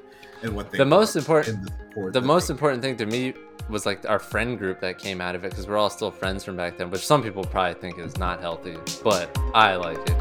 [0.43, 3.35] and what they The most important- the The most important thing to me
[3.69, 6.45] was like our friend group that came out of it because we're all still friends
[6.45, 10.17] from back then, which some people probably think is not healthy, but I like it.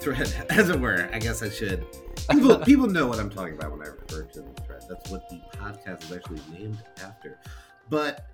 [0.00, 1.08] Thread, as it were.
[1.12, 1.84] I guess I should.
[2.30, 4.82] People, people know what I'm talking about when I refer to the thread.
[4.88, 7.38] That's what the podcast is actually named after.
[7.90, 8.26] But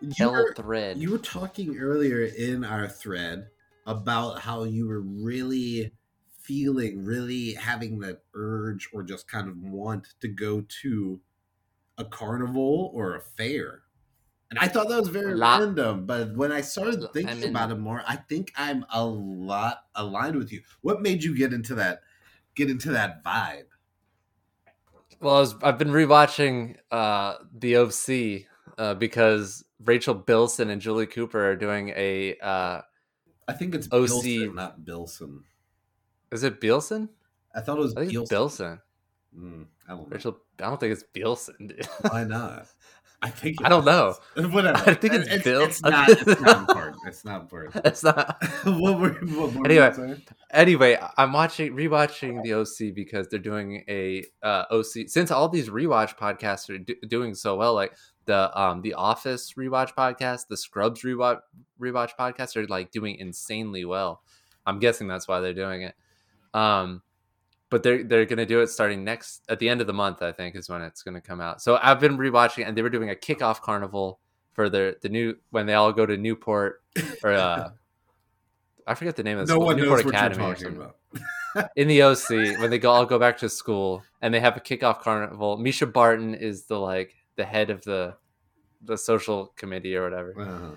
[0.00, 0.98] you were, thread.
[0.98, 3.48] you were talking earlier in our thread
[3.86, 5.92] about how you were really
[6.40, 11.20] feeling, really having that urge or just kind of want to go to
[11.98, 13.82] a carnival or a fair.
[14.50, 17.70] And I thought that was very random, but when I started thinking I'm in- about
[17.70, 20.62] it more, I think I'm a lot aligned with you.
[20.80, 22.00] What made you get into that
[22.56, 23.66] get into that vibe?
[25.20, 28.46] Well, I was, I've been rewatching uh, the OC
[28.78, 32.36] uh, because Rachel Bilson and Julie Cooper are doing a.
[32.38, 32.80] Uh,
[33.46, 33.90] I think it's OC.
[33.90, 35.44] Bilson, not Bilson.
[36.32, 37.08] is it Bilson?
[37.54, 38.26] I thought it was I Bilson.
[38.28, 38.80] Bilson.
[39.38, 39.98] Mm, I.
[40.08, 40.38] Rachel.
[40.58, 41.68] I don't think it's Bilson.
[41.68, 41.86] Dude.
[42.08, 42.66] Why not?
[43.22, 44.14] I think I don't know.
[44.34, 44.78] Whatever.
[44.90, 45.62] I think it's Bill.
[45.62, 46.08] It's not.
[46.08, 46.96] It's not important.
[47.06, 47.84] It's not important.
[47.84, 48.42] It's not.
[48.64, 50.16] what were, what were Anyway.
[50.52, 55.68] Anyway, I'm watching rewatching the OC because they're doing a uh, OC since all these
[55.68, 57.74] rewatch podcasts are do- doing so well.
[57.74, 57.92] Like
[58.24, 61.40] the um the Office rewatch podcast, the Scrubs rewatch
[61.78, 64.22] rewatch podcast are like doing insanely well.
[64.64, 65.94] I'm guessing that's why they're doing it.
[66.54, 67.02] Um,
[67.70, 70.22] but they're they're gonna do it starting next at the end of the month.
[70.22, 71.62] I think is when it's gonna come out.
[71.62, 74.20] So I've been rewatching, and they were doing a kickoff carnival
[74.52, 76.82] for their the new when they all go to Newport
[77.22, 77.70] or uh,
[78.86, 80.96] I forget the name of the No school, one Newport knows what you're talking about.
[81.76, 84.60] in the OC when they go all go back to school and they have a
[84.60, 85.58] kickoff carnival.
[85.58, 88.16] Mischa Barton is the like the head of the
[88.82, 90.34] the social committee or whatever.
[90.38, 90.70] Uh-huh.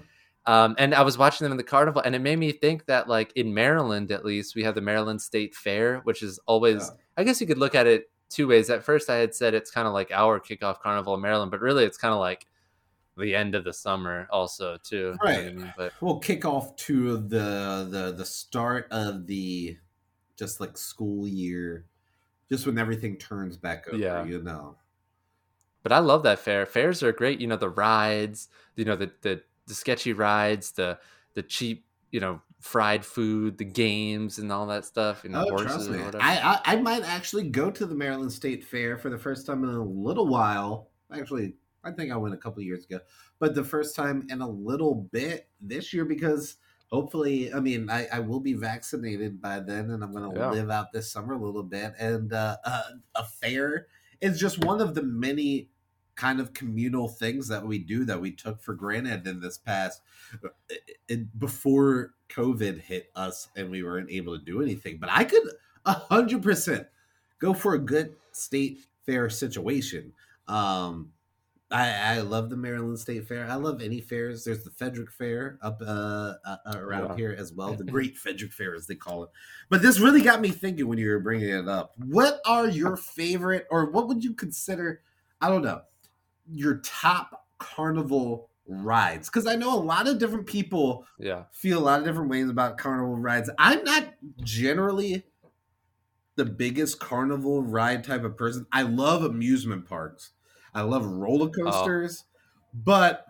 [0.45, 3.07] Um, and I was watching them in the carnival, and it made me think that
[3.07, 6.83] like in Maryland, at least, we have the Maryland State Fair, which is always.
[6.83, 6.95] Yeah.
[7.17, 8.69] I guess you could look at it two ways.
[8.69, 11.61] At first, I had said it's kind of like our kickoff carnival in Maryland, but
[11.61, 12.45] really, it's kind of like
[13.15, 14.97] the end of the summer, also too.
[14.97, 15.55] you know I Right.
[15.55, 15.73] mean?
[15.77, 19.77] But We'll kick off to the the the start of the
[20.35, 21.85] just like school year,
[22.49, 23.97] just when everything turns back over.
[23.97, 24.25] Yeah.
[24.25, 24.75] You know.
[25.83, 26.65] but I love that fair.
[26.65, 27.39] Fairs are great.
[27.39, 30.99] You know the rides, you know the the, the sketchy rides, the
[31.33, 35.23] the cheap, you know, fried food, the games, and all that stuff.
[35.23, 36.21] You know, Oh, horses or whatever.
[36.21, 39.63] I, I I might actually go to the Maryland State Fair for the first time
[39.63, 40.91] in a little while.
[41.11, 42.99] Actually, I think I went a couple years ago,
[43.39, 48.07] but the first time in a little bit this year because hopefully, I mean, I,
[48.13, 50.49] I will be vaccinated by then, and I'm going to Yeah.
[50.51, 51.93] live out this summer a little bit.
[51.99, 52.83] And uh, uh,
[53.15, 53.87] a fair
[54.21, 55.69] is just one of the many
[56.15, 60.01] kind of communal things that we do that we took for granted in this past
[61.07, 64.97] it, before COVID hit us and we weren't able to do anything.
[64.97, 65.43] But I could
[65.85, 66.87] a hundred percent
[67.39, 70.13] go for a good state fair situation.
[70.47, 71.11] Um,
[71.71, 73.47] I, I love the Maryland State Fair.
[73.49, 74.43] I love any fairs.
[74.43, 77.15] There's the Frederick Fair up uh, uh, around Yeah.
[77.15, 79.31] here as well, the Great Frederick Fair as they call it.
[79.69, 81.93] But this really got me thinking when you were bringing it up.
[81.97, 85.01] What are your favorite, or what would you consider?
[85.41, 85.81] I don't know,
[86.49, 89.29] your top carnival rides?
[89.29, 92.49] Because I know a lot of different people yeah, feel a lot of different ways
[92.49, 93.49] about carnival rides.
[93.57, 95.25] I'm not generally
[96.35, 98.65] the biggest carnival ride type of person.
[98.71, 100.31] I love amusement parks.
[100.73, 101.63] I love roller oh.
[101.63, 102.25] coasters,
[102.73, 103.25] but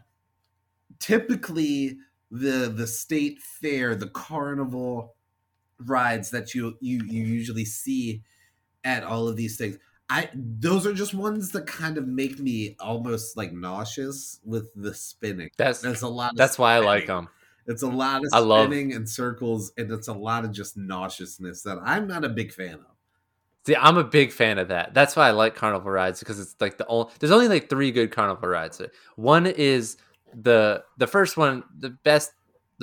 [0.99, 1.97] typically
[2.31, 5.15] the the state fair, the carnival
[5.79, 8.23] rides that you you you usually see
[8.83, 9.77] at all of these things.
[10.13, 14.93] I those are just ones that kind of make me almost like nauseous with the
[14.93, 15.49] spinning.
[15.57, 16.31] that's There's a lot.
[16.33, 17.29] Of that's why I like them.
[17.65, 20.77] It's a lot of I love- spinning in circles, and it's a lot of just
[20.77, 22.85] nauseousness that I'm not a big fan of.
[23.65, 24.93] See, I'm a big fan of that.
[24.93, 27.11] That's why I like carnival rides because it's like the only.
[27.19, 28.81] There's only like three good carnival rides.
[29.15, 29.97] One is
[30.31, 32.33] the the first one, the best.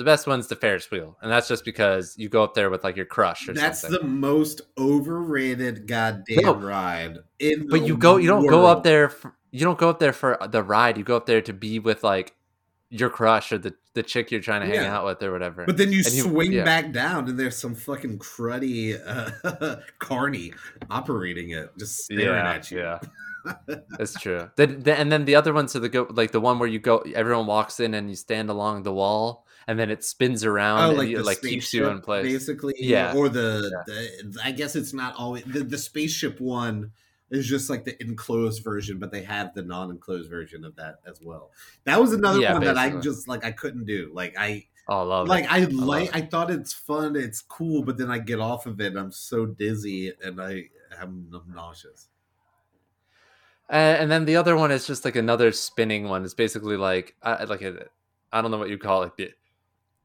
[0.01, 2.83] The best one's the Ferris wheel, and that's just because you go up there with
[2.83, 3.99] like your crush or That's something.
[4.01, 6.55] the most overrated goddamn No.
[6.55, 7.67] ride in.
[7.67, 9.09] but the you go, you don't go up there.
[9.09, 10.97] For, you don't go up there for the ride.
[10.97, 12.33] You go up there to be with like
[12.89, 14.95] your crush or the the chick you're trying to hang Yeah.
[14.97, 15.65] out with or whatever.
[15.65, 16.63] But then you And you- swing yeah.
[16.63, 20.53] back down, and there's some fucking cruddy uh, carny
[20.89, 22.79] operating it, just staring yeah, at you.
[22.79, 22.99] yeah,
[23.99, 24.49] that's true.
[24.55, 26.79] Then, then- and then the other ones are the go like the one where you
[26.79, 30.89] go, everyone walks in and you stand along the wall, and then it spins around
[30.89, 32.27] Oh, like you, the like keeps you in place.
[32.27, 32.73] basically.
[32.77, 33.13] Yeah.
[33.15, 36.91] Or the, the I guess it's not always the, the spaceship one
[37.29, 41.21] is just like the enclosed version, but they have the non-enclosed version of that as
[41.21, 41.51] well.
[41.85, 44.11] That was another Yeah, one that I just like I couldn't do.
[44.13, 45.49] Like I Oh, love like it.
[45.49, 46.15] I love like it.
[46.15, 49.11] I thought it's fun, it's cool, but then I get off of it and I'm
[49.13, 50.65] so dizzy and I
[51.01, 52.09] am nauseous.
[53.69, 56.23] Uh, and then the other one is just like another spinning one.
[56.25, 57.85] It's basically like I like a,
[58.31, 59.31] I don't know what you call it, the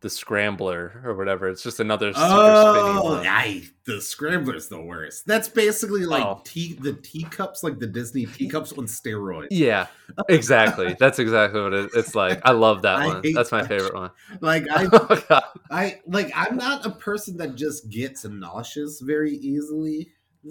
[0.00, 1.48] the scrambler or whatever.
[1.48, 3.26] It's just another super Oh, one.
[3.26, 5.26] I, the scrambler's the worst.
[5.26, 6.42] That's basically like Oh.
[6.44, 9.48] tea, the teacups, like the Disney teacups on steroids.
[9.50, 9.86] Yeah,
[10.28, 10.94] exactly.
[11.00, 12.40] That's exactly what it, it's like.
[12.44, 13.22] I love that I one.
[13.34, 14.10] That's my that favorite one.
[14.40, 20.10] Like I, Oh, I like I'm not a person that just gets nauseous very easily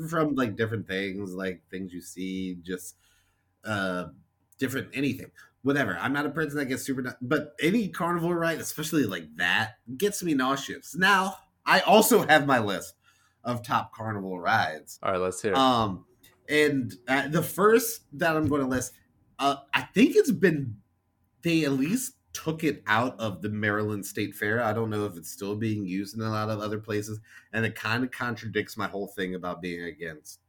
[0.09, 2.95] from like different things, like things you see, just
[3.63, 4.05] uh
[4.57, 5.29] different anything.
[5.65, 5.97] Whatever.
[5.99, 10.21] I'm not a person that gets super but any carnival ride, especially like that, gets
[10.21, 10.95] me nauseous.
[10.95, 12.93] Now, I also have my list
[13.43, 14.99] of top carnival rides.
[15.01, 15.53] All right, let's hear.
[15.53, 15.57] it.
[15.57, 16.05] Um,
[16.47, 18.93] and uh, the first that I'm going to list,
[19.39, 20.77] uh, I think it's been
[21.41, 24.61] they at least took it out of the Maryland State Fair.
[24.61, 27.19] I don't know if it's still being used in a lot of other places,
[27.53, 30.41] and it kind of contradicts my whole thing about being against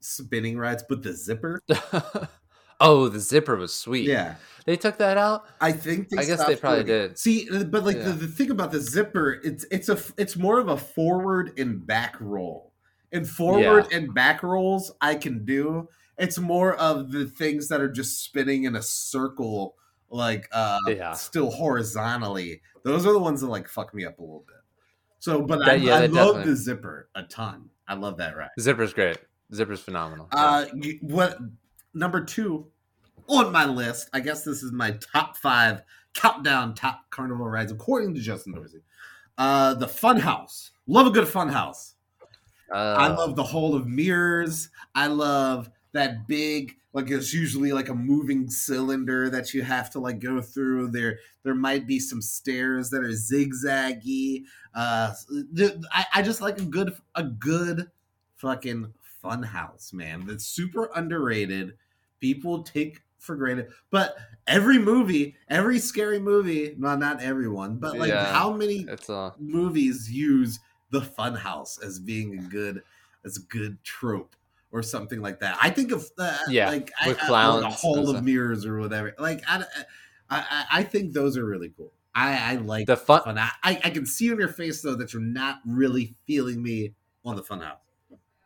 [0.00, 0.82] spinning rides.
[0.88, 1.62] But the zipper,
[2.80, 4.06] oh, the zipper was sweet.
[4.08, 5.44] yeah, they took that out.
[5.60, 7.18] I think they I guess they probably doing did.
[7.18, 8.12] See, but like the, Yeah.
[8.12, 12.16] the thing about the zipper, it's it's a it's more of a forward and back
[12.20, 12.72] roll.
[13.12, 15.88] And forward and back rolls I can do.
[16.18, 19.76] It's more of the things that are just spinning in a circle,
[20.10, 21.12] like uh Yeah.
[21.12, 22.60] still horizontally.
[22.84, 24.56] Those are the ones that like fuck me up a little bit.
[25.20, 27.70] So, but I, yeah, I love definitely- the zipper a ton.
[27.86, 28.50] I love that ride.
[28.58, 29.18] Zipper's great.
[29.54, 30.28] Zipper's phenomenal.
[30.34, 30.40] Yeah.
[30.44, 30.66] Uh,
[31.02, 31.38] what
[31.94, 32.66] number two
[33.28, 34.08] on my list?
[34.12, 35.82] I guess this is my top five
[36.14, 38.82] countdown top carnival rides according to Justin Dorsey.
[39.36, 40.70] Uh, the Fun House.
[40.86, 41.94] Love a good Fun House.
[42.72, 44.68] I Uh, love the Hall of Mirrors.
[44.94, 50.00] I love that big, like it's usually like a moving cylinder that you have to
[50.00, 50.88] like go through.
[50.88, 54.44] There, there might be some stairs that are zigzaggy.
[54.74, 55.12] Uh,
[55.92, 57.90] I, I just like a good, a good
[58.36, 60.26] fucking fun house, man.
[60.26, 61.74] That's super underrated.
[62.24, 68.08] People take for granted, but every movie, every scary movie, well, not everyone, but like
[68.08, 68.32] Yeah.
[68.32, 70.58] how many uh, movies use
[70.90, 72.82] the fun house as being a good
[73.24, 74.36] as a good trope
[74.72, 75.58] or something like that.
[75.60, 78.24] I think of uh, Yeah, like with I, I, clowns a and hall of stuff.
[78.24, 79.14] mirrors or whatever.
[79.18, 79.64] Like I,
[80.30, 81.92] I, I, I think those are really cool.
[82.14, 83.22] I, I like the fun.
[83.22, 83.38] fun.
[83.38, 86.94] I, I I can see on your face though that you're not really feeling me
[87.24, 87.80] on the fun house.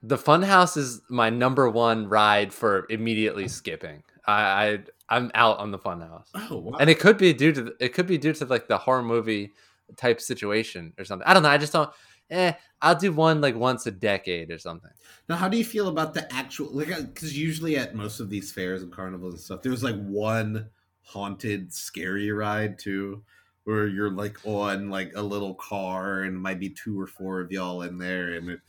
[0.02, 4.02] The Funhouse is my number one ride for immediately skipping.
[4.26, 6.28] I, I I'm out on the Funhouse.
[6.34, 6.78] Oh wow!
[6.78, 9.52] and it could be due to it could be due to like the horror movie
[9.96, 11.26] type situation or something.
[11.26, 11.48] I don't know.
[11.48, 11.90] I just don't.
[12.30, 14.90] Eh, I'll do one like once a decade or something.
[15.28, 16.68] Now, how do you feel about the actual?
[16.70, 20.68] Like, because usually at most of these fairs and carnivals and stuff, there's like one
[21.02, 23.22] haunted, scary ride too,
[23.64, 27.50] where you're like on like a little car and might be two or four of
[27.50, 28.61] y'all in there, and it,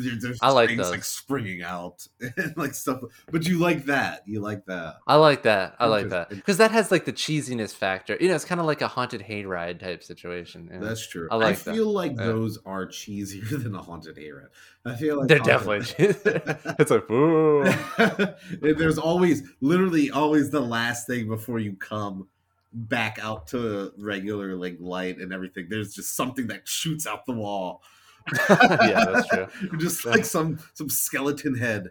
[0.00, 0.90] there- there's I like things those.
[0.90, 3.00] like springing out and like stuff.
[3.30, 4.22] But you like that?
[4.26, 4.96] You like that?
[5.06, 5.74] I like that.
[5.78, 8.16] I like that because that has like the cheesiness factor.
[8.20, 10.68] You know, it's kind of like a haunted hayride type situation.
[10.72, 10.86] you know?
[10.86, 11.28] That's true.
[11.30, 11.74] I I, like that.
[11.74, 12.24] feel like Yeah.
[12.26, 14.48] those are cheesier than a haunted hayride.
[14.86, 16.74] I feel like They're haunted- definitely.
[16.78, 17.64] it's like, ooh.
[18.60, 22.28] There's always, literally, always the last thing before you come
[22.72, 25.66] back out to regular like light and everything.
[25.70, 27.82] There's just something that shoots out the wall.
[28.50, 29.46] yeah, that's true.
[29.78, 31.90] just like some some skeleton head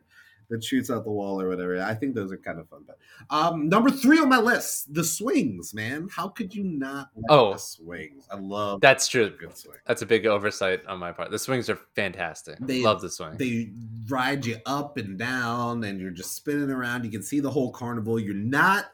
[0.50, 1.82] that shoots out the wall or whatever.
[1.82, 2.84] I think those are kind of fun.
[2.86, 2.98] But
[3.30, 5.74] um, number three on my list, the swings.
[5.74, 7.10] Man, how could you not?
[7.16, 7.54] Like Oh.
[7.54, 8.28] the swings.
[8.30, 9.30] I love That's true.
[9.40, 9.78] good swing.
[9.88, 11.32] That's a big oversight on my part.
[11.32, 12.58] The swings are fantastic.
[12.60, 13.38] They- Love the swing.
[13.38, 13.72] they
[14.10, 17.72] ride you up and down and you're just spinning around you can see the whole
[17.72, 18.88] carnival you're not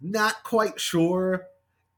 [0.00, 1.46] not quite sure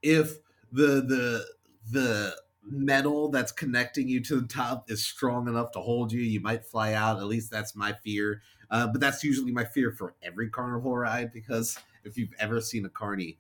[0.03, 0.39] if
[0.73, 1.45] the the
[1.93, 2.35] the
[2.67, 6.21] metal that's connecting you to the top is strong enough to hold you.
[6.21, 7.19] You might fly out.
[7.19, 8.43] At least that's my fear.
[8.71, 12.85] Uh, but that's usually my fear for every carnival ride because if you've ever seen
[12.85, 13.39] a carny,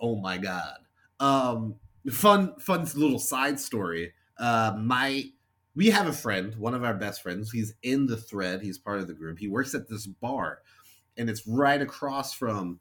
[0.00, 0.78] oh my god.
[1.20, 1.76] Um,
[2.10, 4.12] fun, fun little side story.
[4.38, 5.30] Uh, my
[5.74, 7.50] we have a friend, one of our best friends.
[7.50, 8.60] He's in the thread.
[8.60, 9.38] He's part of the group.
[9.38, 10.58] He works at this bar,
[11.16, 12.78] and it's right across from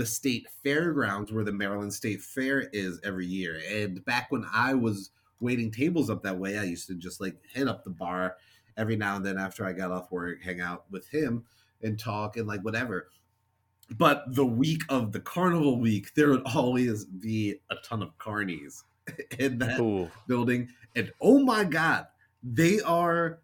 [0.00, 3.60] the state fairgrounds where the Maryland State Fair is every year.
[3.70, 7.36] And back when I was waiting tables up that way, I used to just like
[7.52, 8.36] hit up the bar
[8.78, 11.44] every now and then after I got off work, hang out with him
[11.82, 13.10] and talk and like whatever.
[13.98, 18.84] But the week of the carnival week, there would always be a ton of carnies
[19.38, 20.10] in that Ooh.
[20.26, 20.70] building.
[20.96, 22.06] And oh my god,
[22.42, 23.40] they are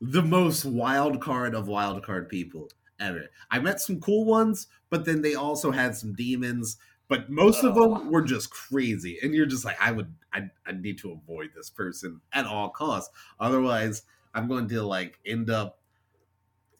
[0.00, 2.68] the most wild card of wild card people
[3.00, 3.26] ever.
[3.50, 6.76] I met some cool ones, but then they also had some demons.
[7.08, 10.72] But most of them were just crazy, and you're just like, I would, I, I
[10.72, 13.10] need to avoid this person at all costs.
[13.40, 14.02] Otherwise,
[14.34, 15.80] I'm going to like end up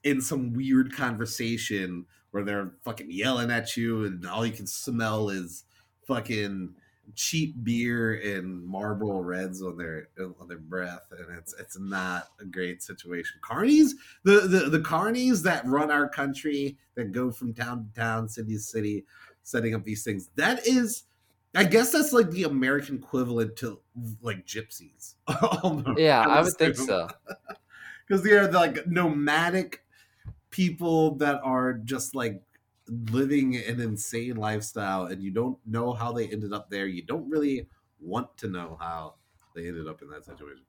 [0.05, 5.31] in some weird conversation where they're fucking yelling at you, and all you can smell
[5.31, 5.64] is
[6.07, 6.75] fucking
[7.15, 12.45] cheap beer and Marlboro Reds on their on their breath, and it's it's not a
[12.45, 13.41] great situation.
[13.43, 13.93] Carnies,
[14.25, 18.55] the the the carnies that run our country, that go from town to town, city
[18.55, 19.05] to city,
[19.43, 20.31] setting up these things.
[20.37, 21.05] That is,
[21.55, 23.81] I guess that's like the American equivalent to
[24.23, 25.15] like gypsies.
[25.99, 27.09] yeah, I would think so.
[28.07, 29.85] Because they're like nomadic
[30.49, 32.41] people that are just like
[32.89, 36.86] living an insane lifestyle and you don't know how they ended up there.
[36.86, 37.66] You don't really
[38.01, 39.14] want to know how
[39.55, 40.64] they ended up in that situation.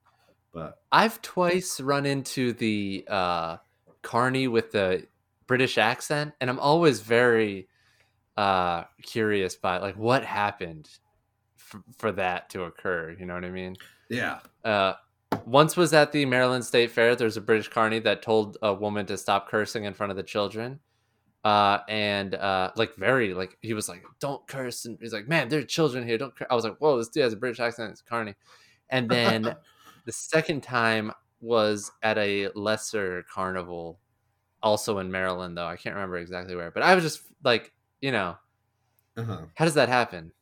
[0.51, 3.57] But I've twice run into the uh
[4.01, 5.05] Carney with the
[5.47, 7.67] British accent and I'm always very
[8.37, 10.89] uh curious by like what happened
[11.57, 13.75] f- for that to occur, you know what I mean?
[14.09, 14.39] Yeah.
[14.63, 14.93] Uh
[15.45, 17.15] once was at the Maryland State Fair.
[17.15, 20.23] There's a British carney that told a woman to stop cursing in front of the
[20.23, 20.79] children
[21.45, 25.47] uh and uh like very like he was like don't curse and he's like man
[25.47, 26.47] there are children here don't curse.
[26.51, 28.35] i was like whoa this dude has a british accent it's carney
[28.89, 29.55] and then
[30.05, 33.99] the second time was at a lesser carnival
[34.61, 37.71] also in maryland though i can't remember exactly where but i was just like
[38.01, 38.35] you know
[39.15, 39.39] uh-huh.
[39.55, 40.33] how does that happen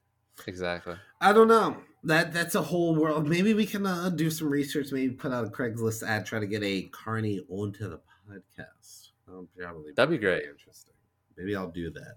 [0.47, 4.49] exactly i don't know that that's a whole world maybe we can uh, do some
[4.49, 9.06] research maybe put out a craigslist ad try to get a carney onto the podcast
[9.27, 10.43] probably that'd be great.
[10.45, 10.93] Interesting.
[11.37, 12.15] Maybe I'll do that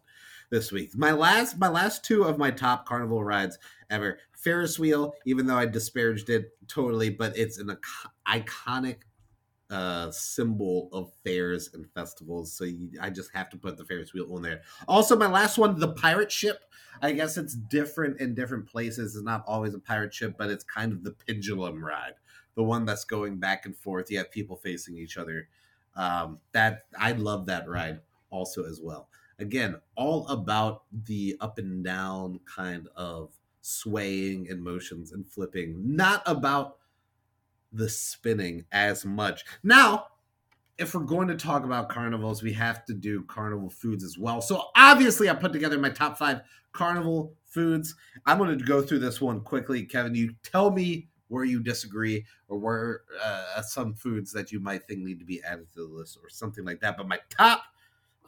[0.50, 0.96] this week.
[0.96, 3.58] My last, my last two of my top carnival rides
[3.90, 4.18] ever.
[4.32, 7.76] Ferris wheel, even though I disparaged it totally, but it's an
[8.26, 9.02] iconic
[9.70, 12.52] uh, symbol of fairs and festivals.
[12.52, 14.62] So you, I just have to put the Ferris wheel on there.
[14.88, 16.64] Also, my last one, the pirate ship.
[17.02, 19.14] I guess it's different in different places.
[19.14, 22.14] It's not always a pirate ship, but it's kind of the pendulum ride,
[22.56, 24.10] the one that's going back and forth.
[24.10, 25.48] You have people facing each other
[25.96, 29.08] um, that I love that ride also as well.
[29.38, 33.32] Again, all about the up and down kind of
[33.62, 36.76] swaying and motions and flipping, not about
[37.72, 39.44] the spinning as much.
[39.62, 40.06] Now,
[40.78, 44.40] if we're going to talk about carnivals, we have to do carnival foods as well.
[44.40, 46.40] So obviously, I put together my top five
[46.72, 47.94] carnival foods.
[48.26, 49.84] I'm going to go through this one quickly.
[49.84, 54.86] Kevin, you tell me where you disagree or where uh, some foods that you might
[54.86, 56.96] think need to be added to the list or something like that.
[56.96, 57.62] But my top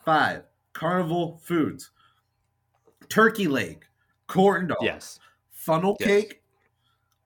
[0.05, 1.91] five carnival foods
[3.09, 3.85] turkey leg,
[4.29, 5.19] corn dog, yes.
[5.51, 6.09] funnel yes.
[6.09, 6.43] cake,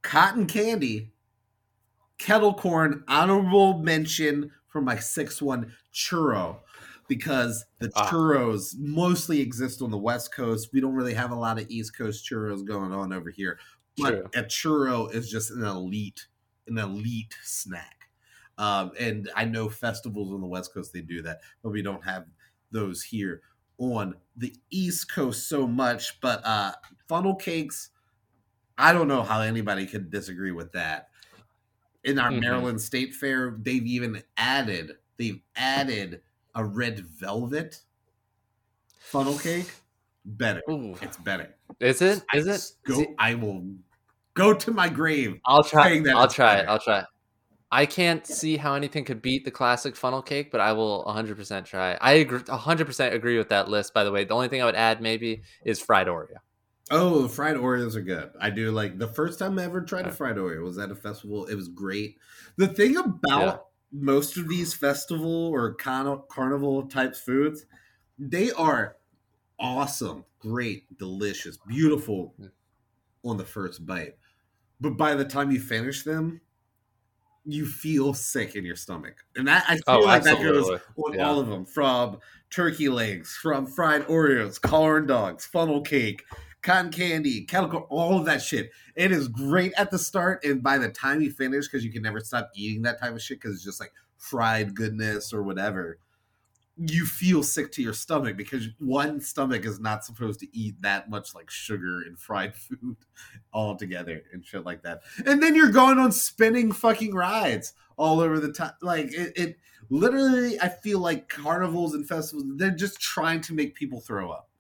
[0.03, 1.13] cotton candy,
[2.19, 6.57] kettle corn, honorable mention for my sixth one, churro.
[7.09, 8.09] Because the ah.
[8.09, 10.71] churros mostly exist on the West Coast.
[10.73, 13.61] We don't really have a lot of East Coast churros going on over here.
[13.99, 16.27] But a churro is just an elite,
[16.67, 18.09] an elite snack.
[18.59, 22.05] Um, and I know festivals on the West Coast they do that, but we don't
[22.05, 22.27] have
[22.71, 23.43] those here
[23.79, 26.21] on the East Coast so much.
[26.21, 26.73] But uh,
[27.09, 27.91] funnel cakes,
[28.79, 31.09] I don't know how anybody could disagree with that.
[32.05, 32.41] In our mm-hmm.
[32.41, 36.21] Maryland State Fair, they've even added they've added
[36.55, 37.81] a red velvet
[38.99, 39.71] funnel cake.
[40.25, 40.97] Better, Ooh.
[41.03, 41.55] it's better.
[41.79, 42.25] Is it?
[42.35, 42.73] Is I it?
[42.85, 43.05] Go.
[43.19, 43.65] I will
[44.37, 45.41] go to my grave.
[45.45, 46.01] I'll try.
[46.15, 46.69] I'll try it.
[46.69, 47.01] I'll try.
[47.01, 47.07] It.
[47.73, 51.65] I can't see how anything could beat the classic funnel cake, but I will 100%
[51.65, 51.99] try.
[52.01, 53.93] I agree, 100% agree with that list.
[53.93, 56.37] By the way, the only thing I would add maybe is fried Oreo.
[56.93, 58.31] Oh, fried Oreos are good.
[58.41, 60.95] I do like the first time I ever tried a fried Oreo was at a
[60.95, 61.47] festival.
[61.47, 62.19] It was great.
[62.57, 63.57] The thing about yeah.
[63.91, 67.67] most of these festival or con- carnival types foods,
[68.17, 68.97] they are
[69.59, 72.37] awesome, great, delicious, beautiful
[73.25, 74.15] on the first bite
[74.81, 76.41] but by the time you finish them,
[77.45, 81.15] you feel sick in your stomach, and that I feel Oh, like that goes on
[81.15, 81.29] Yeah.
[81.29, 82.19] all of them from
[82.51, 86.25] turkey legs, from fried Oreos, corn dogs, funnel cake,
[86.63, 88.71] cotton candy, kettle corn, all of that shit.
[88.97, 92.03] It is great at the start, and by the time you finish, because you can
[92.03, 95.99] never stop eating that type of shit because it's just like fried goodness or whatever.
[96.77, 101.09] You feel sick to your stomach because one stomach is not supposed to eat that
[101.09, 102.97] much like sugar and fried food
[103.53, 105.01] all together and shit like that.
[105.25, 108.73] And then you're going on spinning fucking rides all over the time.
[108.83, 109.57] Like it, it
[109.89, 114.51] literally, I feel like carnivals and festivals, they're just trying to make people throw up.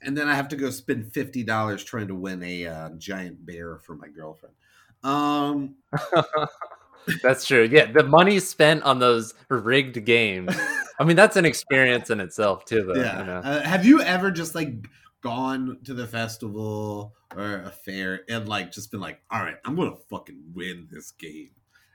[0.00, 3.44] And then I have to go spend fifty dollars trying to win a uh, giant
[3.46, 4.54] bear for my girlfriend.
[5.02, 5.76] Um,
[7.22, 7.68] That's true.
[7.70, 10.54] Yeah, the money spent on those rigged games.
[10.98, 13.00] I mean, that's an experience in itself too, though.
[13.00, 13.18] yeah.
[13.20, 13.38] You know?
[13.38, 14.86] Uh, have you ever just like
[15.22, 19.74] gone to the festival or a fair and like just been like, all right, I'm
[19.74, 21.50] gonna fucking win this game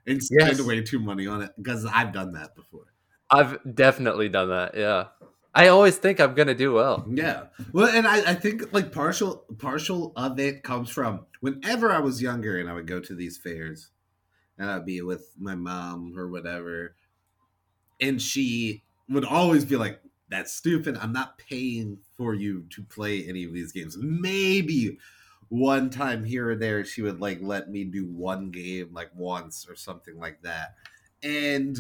[0.08, 0.62] and spend Yes.
[0.62, 2.86] way too money on it because I've done that before.
[3.32, 4.76] I've definitely done that.
[4.76, 5.06] Yeah,
[5.54, 7.06] I always think I'm gonna do well.
[7.10, 7.44] Yeah.
[7.72, 12.22] Well, and I, I think like partial partial of it comes from whenever I was
[12.22, 13.92] younger and I would go to these fairs
[14.60, 16.96] and I'd be with my mom or whatever,
[18.00, 20.98] and she would always be like, That's stupid.
[20.98, 23.98] I'm not paying for you to play any of these games.
[23.98, 25.00] Maybe
[25.48, 29.68] one time here or there she would like let me do one game like once
[29.68, 30.76] or something like that.
[31.24, 31.80] And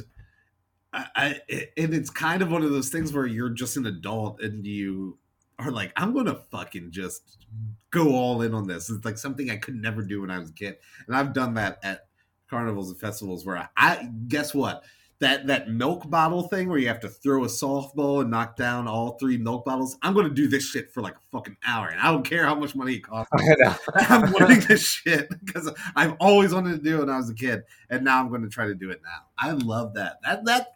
[0.92, 1.42] I, I
[1.78, 5.20] and it's kind of one of those things where you're just an adult and you
[5.60, 7.46] are like, I'm gonna fucking just
[7.92, 8.90] go all in on this.
[8.90, 11.54] It's like something I could never do when I was a kid, and I've done
[11.56, 12.08] that at
[12.50, 14.84] carnivals and festivals where I, guess what
[15.20, 18.88] that that milk bottle thing where you have to throw a softball and knock down
[18.88, 19.97] all three milk bottles.
[20.02, 22.56] I'm gonna do this shit for like a fucking hour, and I don't care how
[22.56, 23.32] much money it costs.
[23.95, 27.36] I'm learning this shit because I've always wanted to do it when I was a
[27.36, 29.28] kid, and now I'm going to try to do it now.
[29.38, 30.20] I love that.
[30.24, 30.68] That that,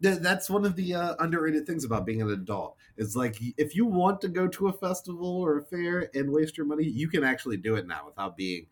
[0.00, 2.76] that that's one of the uh, underrated things about being an adult.
[2.96, 6.56] It's like if you want to go to a festival or a fair and waste
[6.56, 8.66] your money, you can actually do it now without being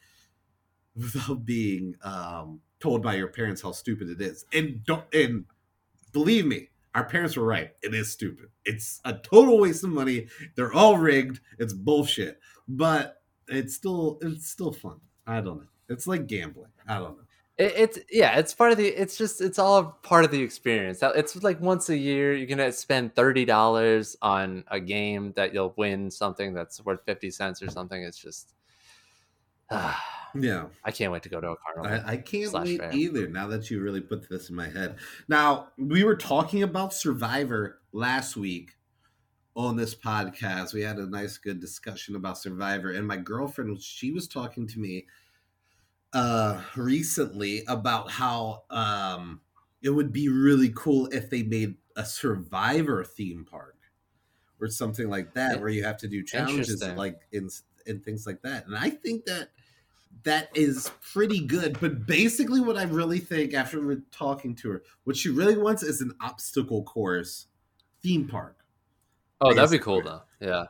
[0.97, 4.45] without being um, told by your parents how stupid it is.
[4.53, 5.47] And don't and
[6.12, 7.70] believe me, our parents were right.
[7.82, 8.47] It is stupid.
[8.64, 10.28] It's a total waste of money.
[10.57, 11.40] They're all rigged.
[11.59, 12.38] It's bullshit.
[12.68, 15.01] But it's still it's still fun.
[15.26, 15.68] I don't know.
[15.88, 16.70] It's like gambling.
[16.86, 17.24] I don't know.
[17.59, 18.88] It, it's yeah, it's part of the.
[18.88, 21.01] It's just it's all part of the experience.
[21.03, 25.74] It's like once a year you're gonna spend thirty dollars on a game that you'll
[25.76, 28.03] win something that's worth fifty cents or something.
[28.03, 28.55] It's just.
[30.35, 30.66] Yeah.
[30.85, 32.07] I can't wait to go to a carnival.
[32.07, 32.93] I, I can't wait fair.
[32.93, 34.97] either now that you really put this in my head.
[35.28, 38.72] Now, we were talking about Survivor last week
[39.55, 40.72] on this podcast.
[40.72, 44.78] We had a nice, good discussion about Survivor, and my girlfriend, she was talking to
[44.78, 45.07] me
[46.14, 49.41] uh recently about how um
[49.83, 53.76] it would be really cool if they made a survivor theme park
[54.61, 57.49] or something like that where you have to do challenges like in
[57.87, 59.49] and things like that and i think that
[60.24, 64.82] that is pretty good but basically what i really think after we're talking to her
[65.04, 67.46] what she really wants is an obstacle course
[68.02, 68.62] theme park
[69.40, 70.22] oh, that'd be cool though.
[70.40, 70.64] Yeah.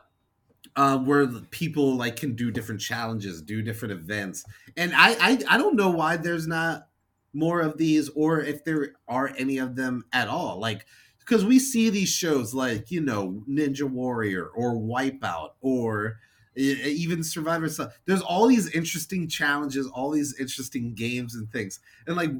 [0.75, 4.43] uh, where people like can do different challenges, do different events,
[4.75, 6.87] and I, I I don't know why there's not
[7.33, 10.59] more of these, or if there are any of them at all.
[10.59, 10.85] Like
[11.19, 16.17] because we see these shows like you know Ninja Warrior or Wipeout or
[16.55, 17.67] even Survivor.
[17.69, 17.97] Stuff.
[18.05, 22.31] There's all these interesting challenges, all these interesting games and things, and like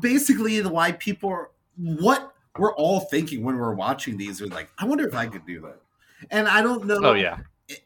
[0.00, 4.70] basically the why people are what we're all thinking when we're watching these are like,
[4.78, 5.80] I wonder if I could do that.
[6.30, 7.38] And I don't know Oh yeah.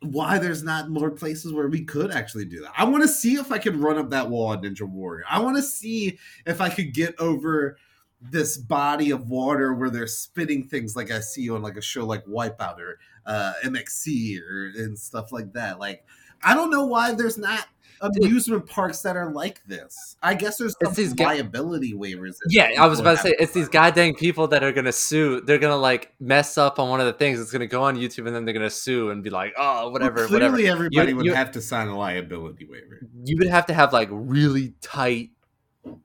[0.03, 2.73] why there's not more places where we could actually do that.
[2.77, 5.25] I want to see if I could run up that wall at Ninja Warrior.
[5.29, 7.79] I want to see if I could get over
[8.21, 12.05] this body of water where they're spitting things like I see on like a show
[12.05, 12.99] like Wipeout or
[13.29, 15.79] uh, MXC or and stuff like that.
[15.79, 16.05] Like
[16.43, 17.67] I don't know why there's not
[18.01, 20.17] amusement parks that are like this.
[20.23, 22.37] I guess there's It's these ga- liability waivers.
[22.49, 25.41] Yeah, I was about to say it's these goddamn people that are gonna sue.
[25.41, 27.41] They're gonna like mess up on one of the things.
[27.41, 30.23] It's gonna go on YouTube, and then they're gonna sue and be like, "Oh, whatever,
[30.23, 33.01] Well, whatever." everybody You- would you- have to sign a liability waiver.
[33.25, 35.31] You would have to have like really tight,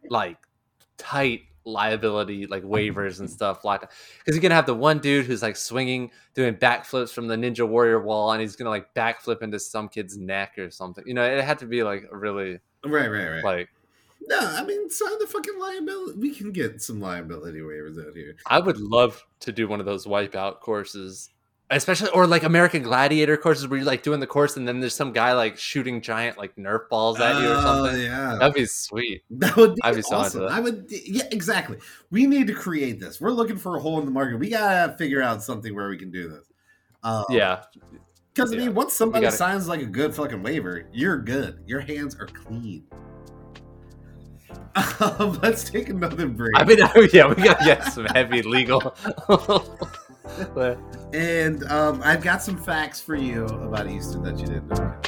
[0.10, 0.38] like
[0.98, 2.74] tight liability like mm-hmm.
[2.74, 6.54] waivers and stuff like because you're gonna have the one dude who's like swinging doing
[6.54, 10.58] backflips from the ninja warrior wall and he's gonna like backflip into some kid's neck
[10.58, 13.44] or something you know it had to be like really Right, right, right.
[13.44, 13.70] like
[14.28, 16.20] No, I mean sign the fucking liability.
[16.20, 18.36] We can get some liability waivers out here.
[18.48, 21.30] i would love to do one of those wipeout courses
[21.72, 24.94] especially or like American Gladiator courses where you're like doing the course and then there's
[24.94, 28.02] some guy like shooting giant like Nerf balls at you or Oh, something.
[28.02, 29.24] Yeah, That'd be sweet.
[29.32, 30.42] that would be, I'd be awesome.
[30.42, 30.52] that.
[30.52, 31.78] I would, yeah, exactly.
[32.12, 33.20] We need to create this.
[33.20, 34.38] We're looking for a hole in the market.
[34.40, 36.46] We gotta figure out something where we can do this.
[37.04, 37.64] Um, Yeah,
[38.34, 41.60] because I mean, once somebody gotta- signs like a good fucking waiver, you're good.
[41.66, 42.84] Your hands are clean.
[45.00, 46.52] Um, let's take another break.
[46.56, 46.78] I mean,
[47.14, 48.96] yeah, we gotta get some heavy legal.
[51.14, 55.03] And um, I've got some facts for you about Easter that you didn't know.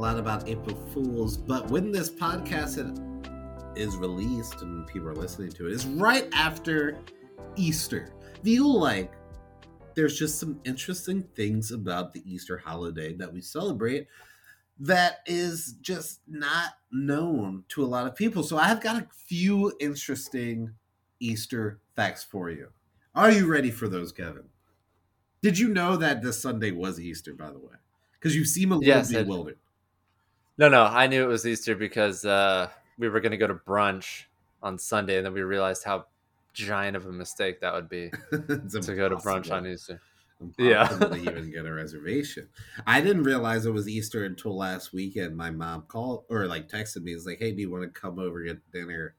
[0.00, 1.36] Lot about April Fools.
[1.36, 2.78] But when this podcast
[3.76, 6.98] is released and people are listening to it, is right after
[7.56, 8.12] Easter.
[8.42, 9.12] Feel like
[9.94, 14.06] there's just some interesting things about the Easter holiday that we celebrate
[14.78, 18.42] that is just not known to a lot of people.
[18.42, 20.72] So I've got a few interesting
[21.20, 22.68] Easter facts for you.
[23.14, 24.44] Are you ready for those, Kevin?
[25.42, 27.74] Did you know that this Sunday was Easter, by the way?
[28.14, 29.58] Because you seem a little Yes, I- bewildered.
[30.60, 34.24] No, no, I knew it was Easter because uh, we were gonna go to brunch
[34.62, 36.04] on Sunday, and then we realized how
[36.52, 40.02] giant of a mistake that would be to go to brunch on Easter.
[40.58, 40.82] Yeah.
[40.82, 42.46] impossible to even get a reservation.
[42.86, 45.34] I didn't realize it was Easter until last weekend.
[45.34, 47.12] My mom called or like texted me.
[47.12, 49.14] It's like, "Hey, do you want to come over get dinner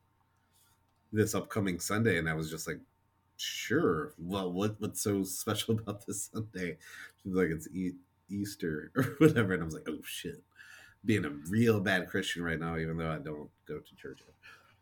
[1.12, 2.80] this upcoming Sunday?" And I was just like,
[3.38, 6.78] "Sure." Well, what what's so special about this Sunday?
[7.24, 7.96] She's like, "It's e-
[8.30, 10.44] Easter or whatever," and I was like, "Oh shit."
[11.04, 14.20] Being a real bad Christian right now, even though I don't go to church.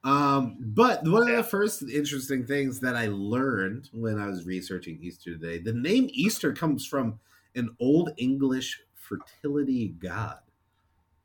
[0.03, 4.99] Um, but one of the first interesting things that I learned when I was researching
[5.01, 7.19] Easter today, the name Easter comes from
[7.55, 10.39] an Old English fertility god.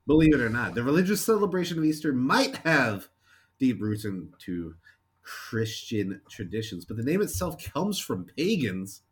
[0.07, 3.09] Believe it or not, the religious celebration of Easter might have
[3.59, 4.75] deep roots into
[5.23, 9.03] Christian traditions, but the name itself comes from pagans.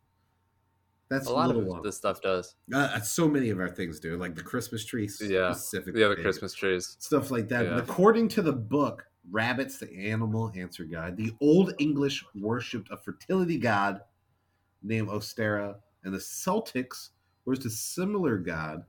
[1.13, 1.83] That's A lot of one.
[1.83, 2.55] this stuff does.
[2.73, 5.51] Uh, so many of our things do, like the Christmas trees, Yeah.
[5.53, 5.99] specifically.
[6.01, 6.95] The other Christmas trees.
[6.99, 7.65] stuff like that.
[7.65, 7.75] Yeah.
[7.75, 12.97] But according to the book, Rabbits, the Animal Answer Guide, the Old English worshipped a
[12.97, 14.01] fertility god
[14.81, 17.09] named Ostara, and the Celtics
[17.45, 18.83] worshipped a similar god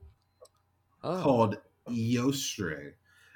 [1.03, 1.57] Oh, called
[1.87, 2.93] Eostre.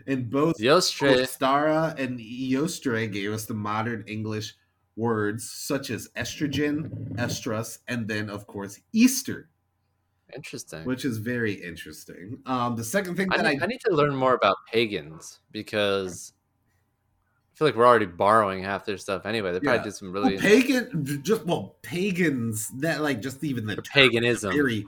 [0.07, 1.21] And both Yostre.
[1.21, 4.55] Ostara and Eostre gave us the modern English
[4.99, 9.49] words such as estrogen, estrus, and then, of course, Easter,
[10.35, 10.83] Interesting.
[10.85, 12.39] which is very interesting.
[12.45, 15.39] Um, the second thing I that I, need, I need to learn more about pagans
[15.51, 16.33] because
[17.53, 19.51] I feel like we're already borrowing half their stuff anyway.
[19.51, 19.83] They probably Yeah.
[19.83, 24.09] did some really well, pagan just well pagans that like just even the the term
[24.09, 24.53] paganism.
[24.53, 24.85] very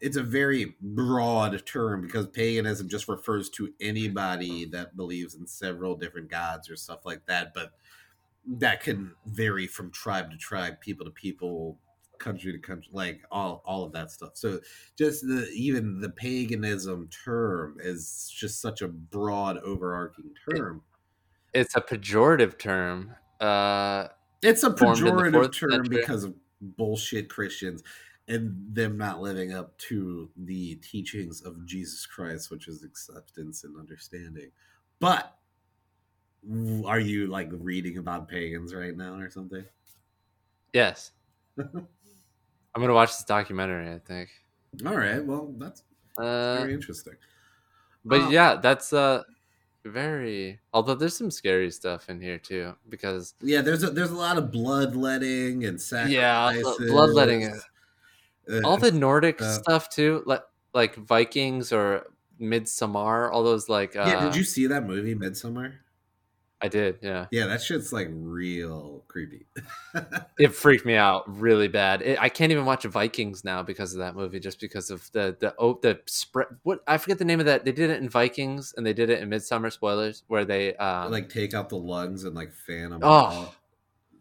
[0.00, 5.94] it's a very broad term because paganism just refers to anybody that believes in several
[5.96, 7.72] different gods or stuff like that but
[8.46, 11.78] that can vary from tribe to tribe people to people
[12.18, 14.60] country to country like all all of that stuff so
[14.96, 20.82] just the even the paganism term is just such a broad overarching term
[21.52, 23.14] It's a pejorative term.
[23.40, 24.08] Uh,
[24.42, 25.88] It's a formed in the pejorative term century.
[25.88, 27.82] because of bullshit Christians
[28.28, 33.76] and them not living up to the teachings of Jesus Christ, which is acceptance and
[33.78, 34.50] understanding.
[35.00, 35.36] But
[36.86, 39.64] are you like reading about pagans right now or something?
[40.72, 41.12] yes.
[41.58, 43.92] I'm gonna watch this documentary.
[43.92, 44.30] I think.
[44.86, 45.82] All right, well, that's
[46.18, 47.14] Uh, very interesting.
[48.04, 49.22] but Um, yeah, that's uh
[49.84, 50.60] very.
[50.72, 54.38] Although there's some scary stuff in here too, because Yeah, there's a there's a lot
[54.38, 56.14] of bloodletting and sacrifices.
[56.14, 57.64] Yeah, blo- bloodletting is-
[58.50, 60.42] Uh, all the Nordic uh, stuff too, like
[60.74, 62.06] like Vikings or
[62.40, 63.94] Midsummer, all those like.
[63.94, 65.74] Uh, yeah, did you see that movie Midsummer?
[66.62, 66.98] I did.
[67.02, 69.46] Yeah, Yeah, that shit's like real creepy.
[70.38, 72.02] it freaked me out really bad.
[72.02, 75.36] It, I can't even watch Vikings now because of that movie, just because of the
[75.38, 76.46] the oh the spread.
[76.62, 77.64] What I forget the name of that.
[77.64, 79.70] They did it in Vikings and they did it in Midsummer.
[79.70, 83.00] Spoilers, where they uh, like take out the lungs and like fan them.
[83.02, 83.52] Oh,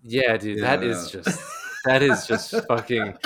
[0.03, 1.21] yeah, dude, that is Yeah.
[1.21, 1.41] just
[1.85, 3.17] that is just fucking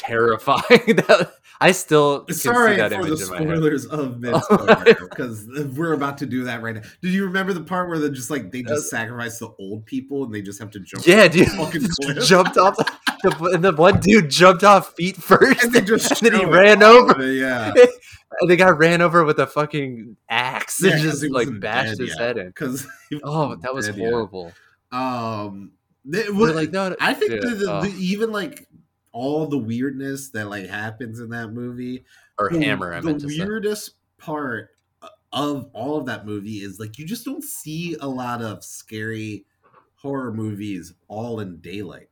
[0.00, 0.60] terrifying.
[0.96, 1.32] That-
[1.62, 5.46] I still Sorry see that for the spoilers of Oh, because
[5.76, 6.80] we're about to do that right now.
[7.02, 10.24] Did you remember the part where they just like they just sacrifice the old people
[10.24, 11.06] and they just have to jump?
[11.06, 11.48] Uh, Yeah, dude,
[12.22, 12.76] jumped off.
[13.22, 16.46] The, and the one dude jumped off feet first, and they just and then he
[16.46, 17.20] ran over.
[17.20, 17.74] it, Yeah,
[18.40, 22.08] And the guy ran over with a fucking axe Yeah, and just like bashed his
[22.08, 22.18] yet.
[22.20, 22.46] head in.
[22.46, 22.86] because
[23.22, 24.54] Oh, that was horrible.
[24.92, 25.72] Um,
[26.06, 27.82] They're was like, no, I think yeah, the, the, oh.
[27.82, 28.66] the, even like
[29.12, 32.04] all the weirdness that like happens in that movie
[32.38, 32.92] or the, hammer.
[32.92, 33.48] I the meant to say.
[33.48, 34.70] weirdest part
[35.02, 38.64] uh, of all of that movie is like you just don't see a lot of
[38.64, 39.46] scary
[39.96, 42.10] horror movies all in daylight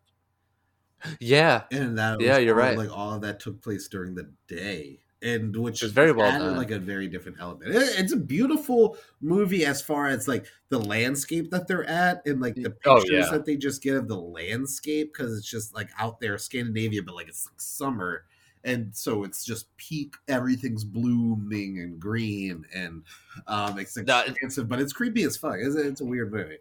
[1.20, 2.74] Yeah, and that Yeah, you're all, right.
[2.74, 6.44] like all of that took place during the day and which is very well added,
[6.44, 6.56] done.
[6.56, 10.78] like a very different element It- it's a beautiful movie as far as like the
[10.78, 13.30] landscape that they're at and like the Oh, pictures yeah.
[13.32, 17.14] that they just get of the landscape because it's just like out there scandinavia but
[17.16, 18.24] like it's like summer
[18.64, 23.02] and so it's just peak everything's blooming and green and
[23.48, 26.58] um it's That- expensive but it's creepy as fuck it's, it's a weird movie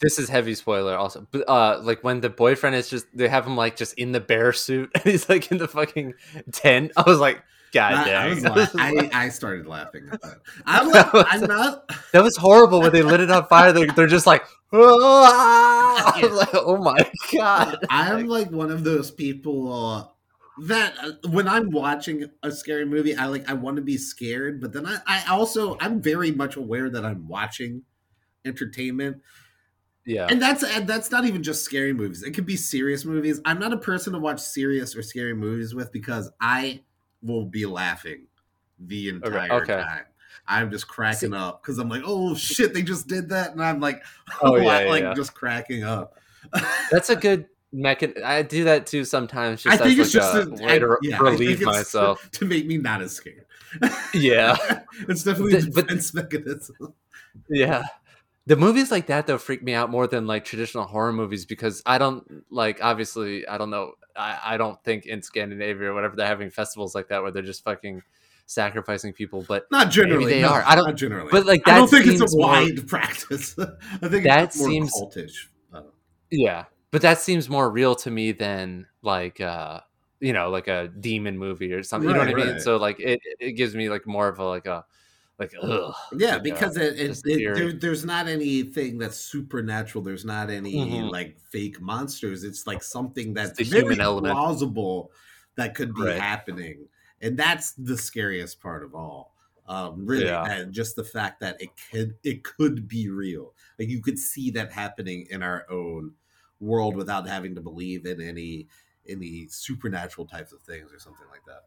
[0.00, 1.28] this is heavy spoiler also.
[1.30, 4.18] But uh, like when the boyfriend is just they have him like just in the
[4.18, 6.14] bear suit and he's like in the fucking
[6.50, 6.90] tent.
[6.96, 7.40] I was like,
[7.72, 10.38] God I, I, dang, was that, la- I, I started laughing at that.
[10.66, 13.72] I'm, like, I'm not that was horrible when they lit it on fire.
[13.72, 16.96] They're, they're just like, "Ah!" I was like, oh my
[17.32, 17.78] god.
[17.90, 20.06] I'm like one of those people uh,
[20.64, 24.60] that uh, when I'm watching a scary movie, I like I want to be scared,
[24.60, 27.82] but then I, I also I'm very much aware that I'm watching
[28.44, 29.22] entertainment,
[30.04, 32.22] Yeah, and that's and that's not even just scary movies.
[32.22, 33.40] It could be serious movies.
[33.44, 36.82] I'm not a person to watch serious or scary movies with because I
[37.22, 38.26] will be laughing
[38.78, 39.76] the entire okay.
[39.76, 40.04] time.
[40.46, 43.80] I'm just cracking up because I'm like, oh shit, they just did that, and I'm
[43.80, 44.02] like,
[44.42, 45.14] Oh, yeah, yeah, like yeah.
[45.14, 46.18] just cracking up.
[46.90, 48.22] that's a good mechan.
[48.22, 49.62] I do that too sometimes.
[49.62, 52.28] Just I think it's like just a a, way to I- relieve myself.
[52.32, 53.46] to, to make me not as scared.
[54.12, 54.56] Yeah.
[55.08, 56.94] it's definitely a The- but- defense mechanism.
[57.48, 57.84] Yeah.
[58.46, 61.80] The movies like that though freak me out more than like traditional horror movies because
[61.86, 66.16] I don't like obviously I don't know I, I don't think in Scandinavia or whatever
[66.16, 68.02] they're having festivals like that where they're just fucking
[68.46, 70.62] sacrificing people but Not generally, they no, are.
[70.66, 73.56] I don't- generally, but like I don't think it's a more- wide practice.
[73.58, 75.46] I think That it's more seems- cultish.
[76.30, 79.80] Yeah but that seems more real to me than like uh
[80.20, 82.76] you know like a demon movie or something you know Right, what I mean so
[82.76, 84.84] like it it gives me like more of a like a
[85.42, 90.02] like ugh yeah, like, uh, because it, it, it there, there's not anything that's supernatural.
[90.04, 91.10] There's not any Mhm.
[91.10, 92.44] like fake monsters.
[92.44, 94.34] It's like something that's the very human element.
[94.34, 95.12] plausible
[95.56, 96.20] that could be Right.
[96.20, 96.88] happening,
[97.20, 99.34] and that's the scariest part of all.
[99.66, 100.44] Um, really, Yeah.
[100.44, 103.54] and just the fact that it could it could be real.
[103.78, 106.14] Like you could see that happening in our own
[106.60, 108.68] world without having to believe in any
[109.08, 111.62] any supernatural types of things or something like that.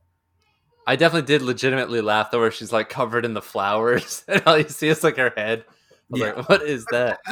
[0.88, 4.58] I definitely did legitimately laugh though where she's like covered in the flowers and all
[4.58, 5.66] you see is like her head
[6.14, 6.34] Yeah.
[6.34, 7.20] like what is that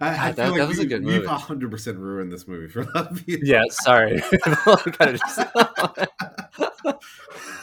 [0.00, 1.26] I, I God, that- like that was a good movie.
[1.26, 3.46] hundred percent ruined this movie for a lot of people.
[3.46, 4.20] Yeah, sorry.
[4.62, 5.40] Kind of just-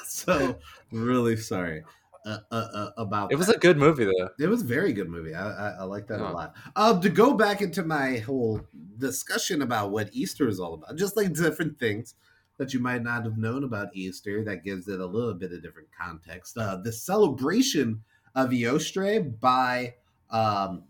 [0.06, 0.58] so
[0.92, 1.84] really sorry
[2.26, 3.56] uh, uh, uh, about it was that.
[3.56, 4.30] a good movie though.
[4.40, 6.32] it was a very good movie i, I, I like that Yeah.
[6.32, 8.62] a lot um to go back into my whole
[9.00, 12.14] discussion about what easter is all about just like different things
[12.62, 15.64] that you might not have known about easter that gives it a little bit of
[15.64, 16.56] different context.
[16.56, 18.04] Uh the celebration
[18.36, 19.96] of eostre by
[20.30, 20.84] um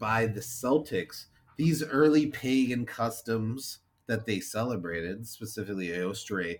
[0.00, 1.26] by the celtics
[1.56, 3.78] these early pagan customs
[4.08, 6.56] that they celebrated specifically eostre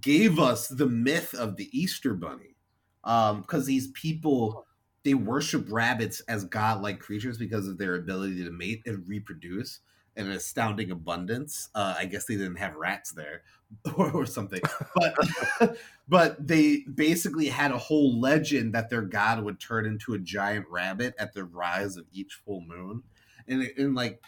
[0.00, 2.54] gave us the myth of the Easter Bunny,
[3.02, 4.66] because these people
[5.02, 9.80] they worship rabbits as godlike creatures because of their ability to mate and reproduce
[10.26, 11.68] an astounding abundance.
[11.74, 13.42] Uh, I guess they didn't have rats there
[13.96, 14.60] or, or something,
[14.94, 15.76] but
[16.08, 20.66] but they basically had a whole legend that their god would turn into a giant
[20.68, 23.02] rabbit at the rise of each full moon,
[23.48, 24.20] and and like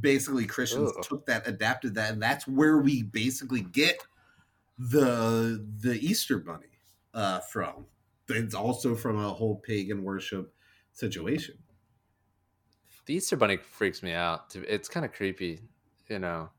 [0.00, 1.04] basically Christians Ugh.
[1.04, 3.98] took that, adapted that, and that's where we basically get
[4.78, 6.66] the the Easter Bunny
[7.14, 7.86] uh, from.
[8.28, 10.52] It's also from a whole pagan worship
[10.92, 11.56] situation.
[13.08, 14.54] The Easter Bunny freaks me out.
[14.54, 15.60] It's kind of creepy,
[16.10, 16.50] you know.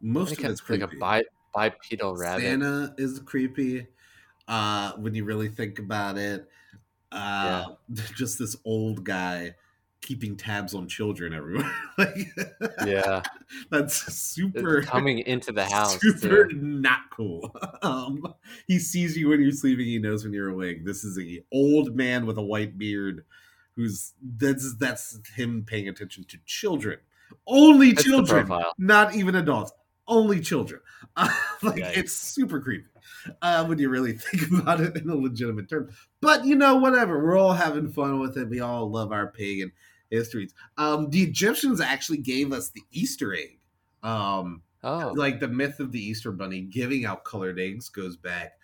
[0.00, 2.42] Most of it's of- like a bi- bipedal rabbit.
[2.42, 3.88] Santa is creepy.
[4.46, 6.48] Uh, when you really think about it,
[7.10, 7.64] uh,
[8.14, 9.56] just this old guy
[10.02, 11.74] keeping tabs on children everywhere.
[11.98, 12.28] like,
[12.86, 13.20] Yeah,
[13.72, 16.00] that's It's super coming into the house.
[16.00, 16.56] super too.
[16.60, 17.52] not cool.
[17.82, 18.22] Um,
[18.68, 19.86] he sees you when you're sleeping.
[19.86, 20.84] He knows when you're awake.
[20.84, 23.24] This is a old man with a white beard,
[23.76, 26.98] who's that's that's him paying attention to children.
[27.46, 29.72] Only That's children, not even adults.
[30.06, 30.80] only children.
[31.16, 31.28] Uh,
[31.62, 31.96] like Yikes.
[31.96, 32.84] it's super creepy
[33.40, 35.90] uh, when you really think about it in a legitimate term.
[36.20, 37.24] But you know, whatever.
[37.24, 38.48] We're all having fun with it.
[38.50, 39.72] We all love our pagan
[40.10, 40.52] histories.
[40.76, 43.58] Um, the Egyptians actually gave us the Easter egg.
[44.02, 48.58] Um, Oh, like the myth of the Easter Bunny giving out colored eggs goes back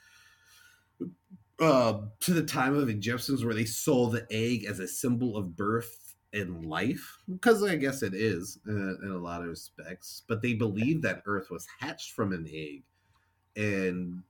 [1.60, 5.56] uh, to the time of Egyptians where they saw the egg as a symbol of
[5.56, 10.22] birth and life, because I guess it is uh, in a lot of respects.
[10.28, 12.82] But they believed that Earth was hatched from an egg,
[13.56, 14.22] and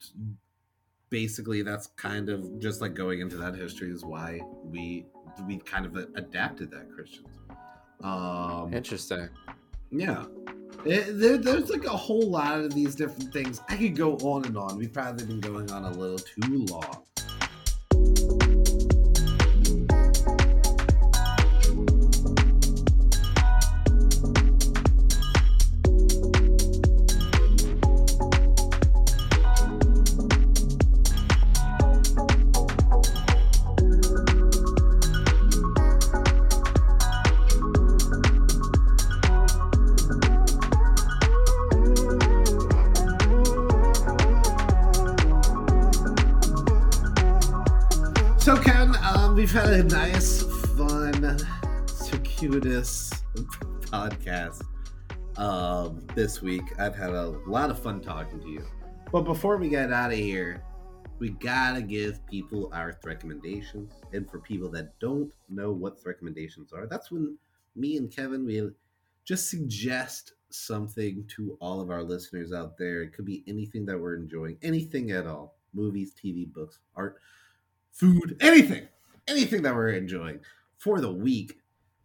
[1.11, 5.07] basically that's kind of just like going into that history is why we
[5.47, 7.29] we kind of adapted that Christians.
[8.03, 9.29] Um, interesting.
[9.91, 10.25] yeah.
[10.85, 13.61] It- there, there's like a whole lot of these different things.
[13.69, 14.79] I could go on and on.
[14.79, 17.03] We've probably been going on a little too long.
[54.09, 54.63] Podcast
[55.37, 56.63] um, this week.
[56.79, 58.65] I've had a lot of fun talking to you.
[59.13, 60.63] But before we get out of here,
[61.19, 63.93] we gotta give people our recommendations.
[64.13, 67.37] And for people that don't know what recommendations are, that's when
[67.75, 68.71] me and Kevin we
[69.25, 73.03] just suggest something to all of our listeners out there.
[73.03, 77.19] It could be anything that we're enjoying, anything at all movies, TV, books, art,
[77.93, 78.89] food, anything,
[79.27, 80.41] anything that we're enjoying
[80.79, 81.59] for the week.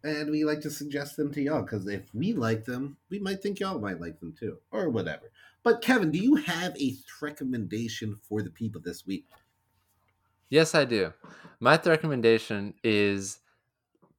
[0.04, 3.42] And we like to suggest them to y'all because if we like them, we might
[3.42, 5.32] think y'all might like them too, or whatever.
[5.62, 9.24] But Kevin, do you have a recommendation for the people this week?
[10.50, 11.14] Yes, I do.
[11.58, 13.38] My th- recommendation is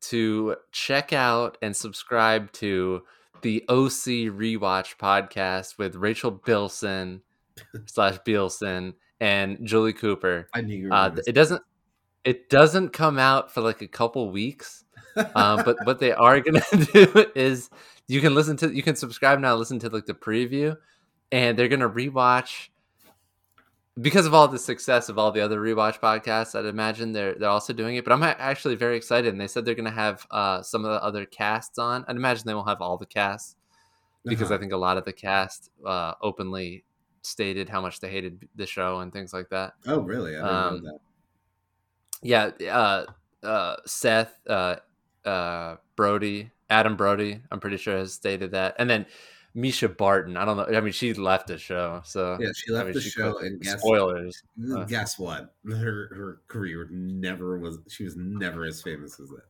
[0.02, 3.04] to check out and subscribe to
[3.44, 7.22] the OC Rewatch podcast with Rachel Bilson
[7.86, 10.50] slash Bielson and Julie Cooper.
[10.54, 11.62] I knew you were Uh, it doesn't
[12.24, 14.84] it doesn't come out for like a couple weeks,
[15.16, 16.62] uh, but what they are gonna
[16.94, 17.70] do is
[18.08, 20.76] you can listen to you can subscribe now, listen to like the preview,
[21.32, 22.70] and they're gonna rewatch
[24.02, 26.58] because of all the success of all the other rewatch podcasts.
[26.58, 29.30] I'd imagine they're they're also doing it, but I'm actually very excited.
[29.32, 32.04] And they said they're gonna have uh, some of the other casts on.
[32.08, 33.56] I'd imagine they won't have all the casts
[34.26, 34.56] because Uh-huh.
[34.56, 36.84] I think a lot of the cast uh, openly
[37.22, 40.36] stated how much they hated the show and things like that Oh, really?
[40.36, 41.00] I didn't um, know that.
[42.22, 43.06] yeah uh
[43.46, 44.40] uh seth
[45.26, 49.06] uh brody adam brody i'm pretty sure has stated that and then
[49.56, 52.76] Mischa Barton i don't know i mean she left the show so Yeah, she I
[52.76, 54.44] left mean, the she show, and guess spoilers
[54.76, 54.84] Uh.
[54.84, 55.56] guess what?
[55.66, 57.80] Her her career never was.
[57.88, 59.44] She was never as famous as that.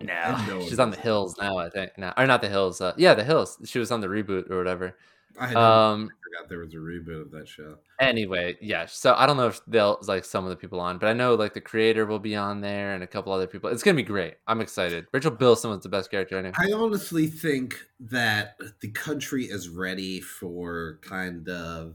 [0.00, 2.94] no I she's on the hills now i think no or not the hills uh,
[2.96, 4.96] yeah the hills she was on the reboot or whatever
[5.38, 7.76] I um forgot there was a reboot of that show.
[8.00, 11.08] anyway yeah so i don't know if they'll like some of the people on but
[11.08, 13.70] i know like the creator will be on there and a couple other people.
[13.70, 14.34] It's gonna be great.
[14.46, 15.06] I'm excited.
[15.12, 19.68] Rachel bilson was the best character i knew I honestly think that the country is
[19.68, 21.94] ready for kind of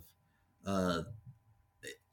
[0.65, 1.01] uh,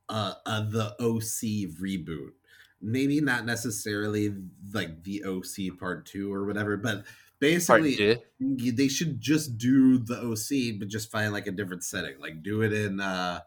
[0.08, 2.32] uh, uh the OC reboot.
[2.80, 4.34] Maybe not necessarily
[4.72, 7.04] like the OC part two or whatever, but
[7.42, 12.14] basically they should just do the OC, but just find like a different setting.
[12.20, 13.40] Like do it in uh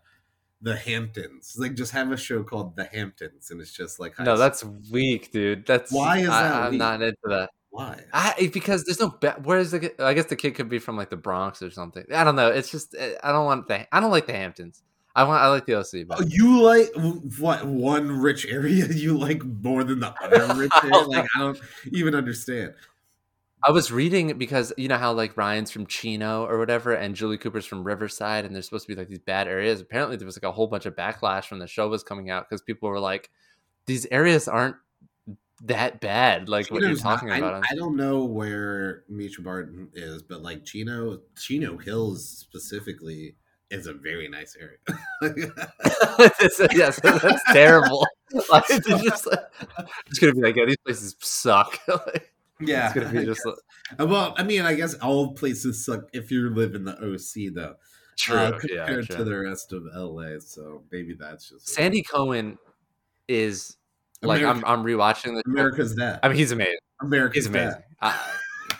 [0.62, 1.56] the Hamptons.
[1.58, 4.40] Like just have a show called The Hamptons, and it's just like high No, school.
[4.40, 5.66] that's weak, dude.
[5.66, 7.50] That's Why is I, that I'm not into that.
[7.70, 8.02] why.
[8.14, 11.10] I because there's no be- where's the I guess the kid could be from like
[11.10, 12.06] the Bronx or something.
[12.14, 12.50] I don't know.
[12.50, 14.82] It's just eh, I don't want the I don't like the Hamptons.
[15.18, 15.94] I want I like the OC.
[15.96, 16.90] Oh, But you like
[17.40, 21.06] what one rich area you like more than the other rich area?
[21.08, 21.60] Like I don't
[21.92, 22.74] even understand.
[23.64, 27.38] I was reading because you know how like Ryan's from Chino or whatever, and Julie
[27.38, 29.82] Cooper's from Riverside, and there's supposed to be like these bad areas.
[29.82, 32.48] Apparently, there was like a whole bunch of backlash when the show was coming out
[32.48, 33.30] because people were like,
[33.88, 34.76] "These areas aren't
[35.64, 37.64] that bad." Like what you're Chino's not- talking I, about.
[37.72, 43.36] I don't know where Mischa Barton is, but like Chino, Chino Hills specifically
[43.72, 44.78] is a very nice area.
[46.74, 48.06] Yes, that's terrible.
[48.50, 49.40] Like, it's just, like,
[50.08, 51.80] it's gonna be like, yeah, these places suck.
[51.88, 53.56] Like, yeah, it's gonna be just like,
[54.00, 57.54] Uh, well, I mean, I guess all places suck if you live in the OC,
[57.54, 57.76] though.
[58.18, 58.38] true.
[58.38, 59.18] uh, yeah, compared true.
[59.18, 60.40] to the rest of LA.
[60.40, 62.58] So maybe that's just Sandy Cohen
[63.28, 63.78] is
[64.22, 64.64] like I'm.
[64.66, 65.44] I'm rewatching the.
[65.46, 66.20] America's that.
[66.24, 66.78] I mean, he's amazing.
[67.02, 67.82] America's He's amazing.
[68.02, 68.18] Uh,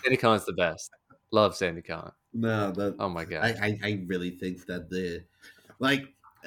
[0.04, 0.92] Sandy Cohen's the best.
[1.32, 2.12] Love Sandy Cohen.
[2.34, 3.44] No, that Oh my god.
[3.44, 5.24] I, I I really think that the
[5.80, 6.04] like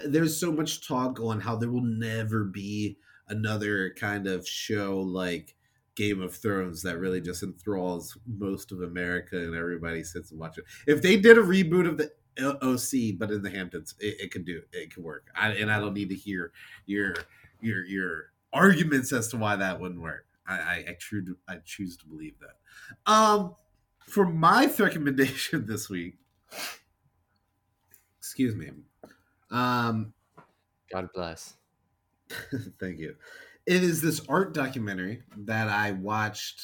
[0.07, 2.99] there's so much talk on how there will never be
[3.29, 5.55] another kind of show like
[5.99, 10.65] Game of Thrones that really just enthralls most of America and everybody sits and watches.
[10.87, 14.47] If they did a reboot of the OC, but in the Hamptons, it, it could
[14.47, 15.27] do it could work.
[15.35, 16.53] I, and I don't need to hear
[16.87, 17.17] your
[17.61, 20.25] your your arguments as to why that wouldn't work.
[20.47, 23.13] I I, I, true, I choose to believe that.
[23.13, 23.57] Um,
[23.99, 26.15] for my recommendation this week,
[28.21, 28.71] excuse me.
[29.51, 30.13] Um,
[30.93, 31.57] God bless.
[32.79, 33.17] thank you.
[33.69, 36.63] It is this art documentary that I watched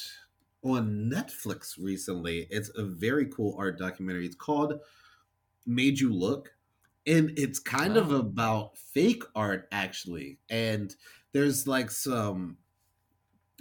[0.63, 2.47] on Netflix recently.
[2.49, 4.25] It's a very cool art documentary.
[4.25, 4.81] It's called
[5.67, 6.55] Made You Look.
[7.07, 8.17] And it's kind of Oh.
[8.17, 10.39] about fake art, actually.
[10.49, 10.95] And
[11.33, 12.57] there's like some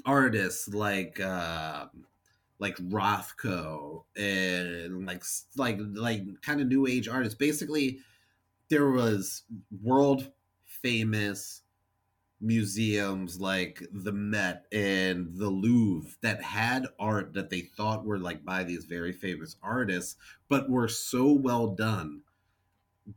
[0.06, 1.86] artists like uh,
[2.60, 5.24] like Rothko and like
[5.56, 7.36] like like kind of new age artists.
[7.36, 8.00] Basically,
[8.70, 9.44] there was
[9.82, 10.32] world
[10.66, 11.63] famous
[12.44, 18.44] museums like the Met and the Louvre that had art that they thought were like
[18.44, 20.16] by these very famous artists,
[20.48, 22.20] but were so well done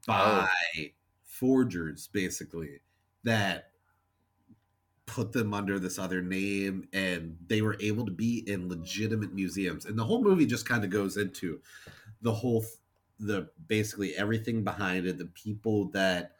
[0.07, 0.47] oh.
[0.77, 0.91] by
[1.23, 2.79] forgers, basically,
[3.23, 3.71] that
[5.05, 9.85] put them under this other name and they were able to be in legitimate museums.
[9.85, 11.61] And the whole movie just kind of goes into
[12.21, 12.65] the whole
[13.19, 16.33] the basically everything behind it, the people that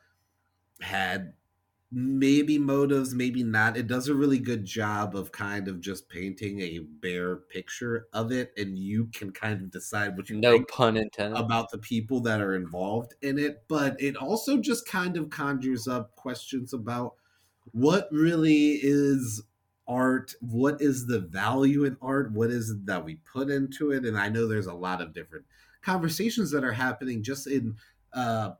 [0.79, 1.33] had
[1.91, 3.77] maybe motives, maybe not.
[3.77, 8.31] It does a really good job of kind of just painting a bare picture of
[8.31, 11.38] it, and you can kind of decide what you No think pun intended.
[11.41, 13.65] about the people that are involved in it.
[13.67, 17.15] But it also just kind of conjures up questions about
[17.71, 19.43] what really is
[19.88, 24.05] art what is the value in art what is it that we put into it
[24.05, 25.45] and i know there's a lot of different
[25.81, 27.75] conversations that are happening just in
[28.13, 28.51] uh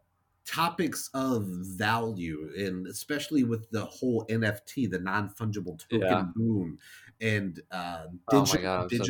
[0.48, 6.34] topics of value and especially with the whole nft the non-fungible token Yeah.
[6.36, 6.80] boom
[7.22, 9.06] and uh oh digital, my god, I'm so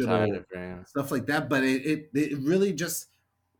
[0.86, 1.50] stuff like that.
[1.50, 3.08] But it, it it really just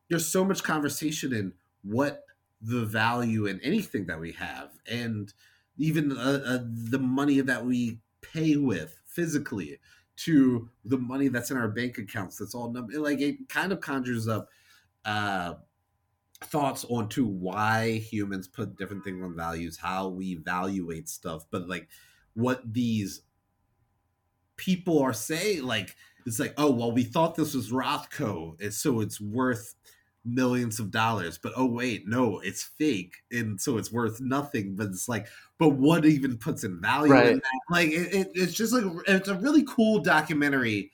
[0.10, 1.54] there's so much conversation in
[1.84, 2.26] what
[2.62, 5.34] the value in anything that we have, and
[5.78, 9.80] even uh, uh, the money that we pay with physically
[10.18, 12.38] to the money that's in our bank accounts.
[12.38, 14.50] That's all num- like it kind of conjures up
[16.54, 21.68] uh, on to why humans put different things on values, how we evaluate stuff, but
[21.68, 21.88] like
[22.34, 23.22] what these
[24.56, 29.02] people are saying like it's like oh well we thought this was rothko and so
[29.02, 29.76] it's worth
[30.26, 34.88] millions of dollars but oh wait no it's fake and so it's worth nothing but
[34.88, 35.28] it's like
[35.60, 37.28] but what even puts in value Right.
[37.30, 40.92] in that like it, it, it's just like it's a really cool documentary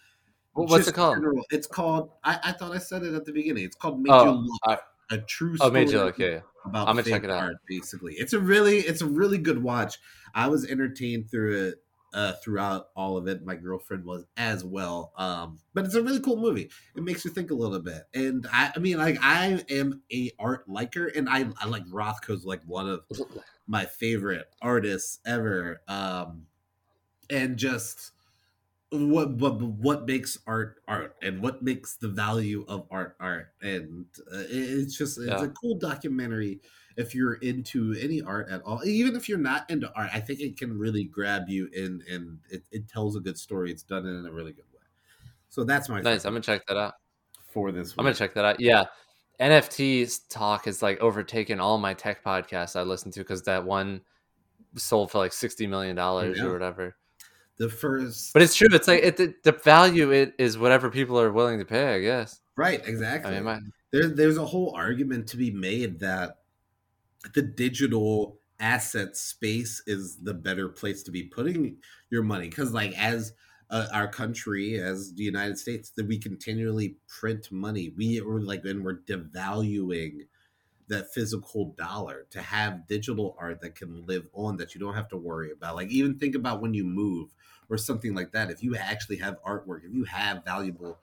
[0.54, 1.16] Wh- What's it called?
[1.18, 1.42] general.
[1.52, 4.46] it's called I, I thought i said it at the beginning it's called made Oh,
[4.68, 4.78] I-
[5.14, 6.18] a true Oh, story you look.
[6.20, 6.40] Yeah, yeah.
[6.66, 7.44] about I'm gonna check it out.
[7.44, 10.00] art basically it's a really it's a really good watch
[10.34, 11.76] i was entertained through it
[12.14, 16.20] uh throughout all of it my girlfriend was as well um but it's a really
[16.20, 19.64] cool movie it makes you think a little bit and i i mean like i
[19.70, 23.02] am a art liker and i i like rothko's like one of
[23.68, 26.46] my favorite artists ever um
[27.30, 28.12] and just
[28.94, 34.06] what what what makes art art and what makes the value of art art and
[34.32, 35.44] uh, it's just it's Yeah.
[35.44, 36.62] a cool documentary
[36.96, 40.40] if you're into any art at all even if you're not into art i think
[40.42, 44.06] it can really grab you and and it, it tells a good story it's done
[44.06, 44.82] in a really good way
[45.50, 46.26] so that's my Nice.
[46.26, 46.94] I'm gonna check that out.
[47.52, 48.60] for this I'm gonna check that out.
[48.60, 48.86] Yeah,
[49.40, 54.02] NFTs talk has like overtaken all my tech podcasts I listen to because that one
[54.76, 56.46] sold for like sixty million dollars Yeah.
[56.46, 56.96] or whatever.
[57.58, 58.68] The first But it's true.
[58.72, 61.96] It's like it, the, the value it is whatever people are willing to pay.
[61.96, 62.40] I guess.
[62.56, 63.60] right I exactly mean, my,
[63.92, 66.38] there, there's a whole argument to be made that
[67.34, 71.78] the digital asset space is the better place to be putting
[72.10, 73.34] your money because like as
[73.70, 78.64] uh, our country as the united states that we continually print money we are like
[78.66, 80.20] and we're devaluing
[80.94, 85.10] that physical dollar to have digital art that can live on that you don't have
[85.10, 85.76] to worry about.
[85.76, 87.34] Like even think about when you move
[87.70, 88.52] or something like that.
[88.52, 91.00] If you actually have artwork if you have valuable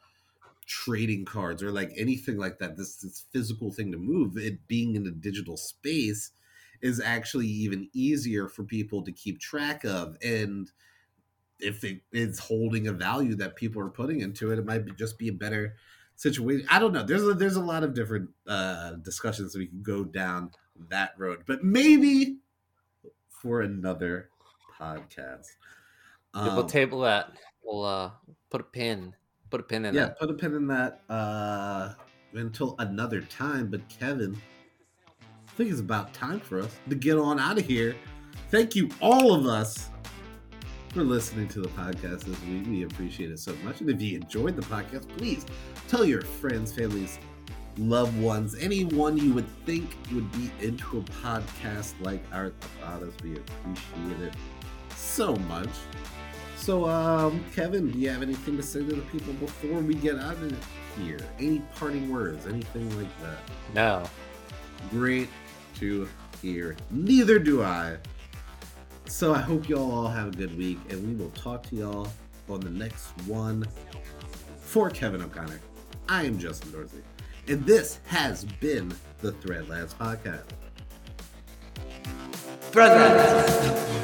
[0.66, 4.94] trading cards or like anything like that this this physical thing to move it being
[4.94, 6.30] in a digital space
[6.80, 10.16] is actually even easier for people to keep track of.
[10.22, 10.70] And
[11.58, 14.92] if it is holding a value that people are putting into it it might be,
[14.92, 15.76] just be a better
[16.20, 19.82] situation i don't know there's a, there's a lot of different uh discussions we can
[19.82, 20.50] go down
[20.90, 22.36] that road but maybe
[23.28, 24.28] for another
[24.78, 25.46] podcast
[26.34, 27.32] we'll Um, table that.
[27.64, 28.10] We'll uh
[28.50, 29.14] put a pin.
[29.50, 29.98] Put a pin in that.
[30.00, 30.18] yeah, that.
[30.18, 31.94] put a pin in that uh,
[32.34, 33.68] until another time.
[33.68, 34.40] But Kevin,
[35.18, 37.96] I think it's about time for us to get on out of here.
[38.50, 39.90] Thank you, all of us,
[40.92, 42.66] for listening to the podcast this week.
[42.66, 43.80] We appreciate it so much.
[43.80, 45.46] And if you enjoyed the podcast, please
[45.88, 47.18] tell your friends, families,
[47.78, 52.52] loved ones, anyone you would think would be into a podcast like our
[52.84, 53.02] us.
[53.22, 54.34] We appreciate it
[54.96, 55.68] so much.
[56.56, 60.18] So, um, Kevin, do you have anything to say to the people before we get
[60.18, 60.68] out of
[60.98, 61.20] here?
[61.38, 62.46] Any parting words?
[62.46, 63.38] Anything like that?
[63.74, 64.02] No.
[64.90, 65.28] Great
[65.76, 66.08] to
[66.42, 66.76] hear.
[66.90, 67.96] Neither do I.
[69.10, 72.08] So I hope y'all all have a good week, and we will talk to y'all
[72.48, 73.66] on the next one.
[74.60, 75.60] For Kevin O'Connor,
[76.08, 77.02] I am Justin Dorsey,
[77.48, 80.44] and this has been the ThreadLads Podcast.
[82.70, 83.99] ThreadLads.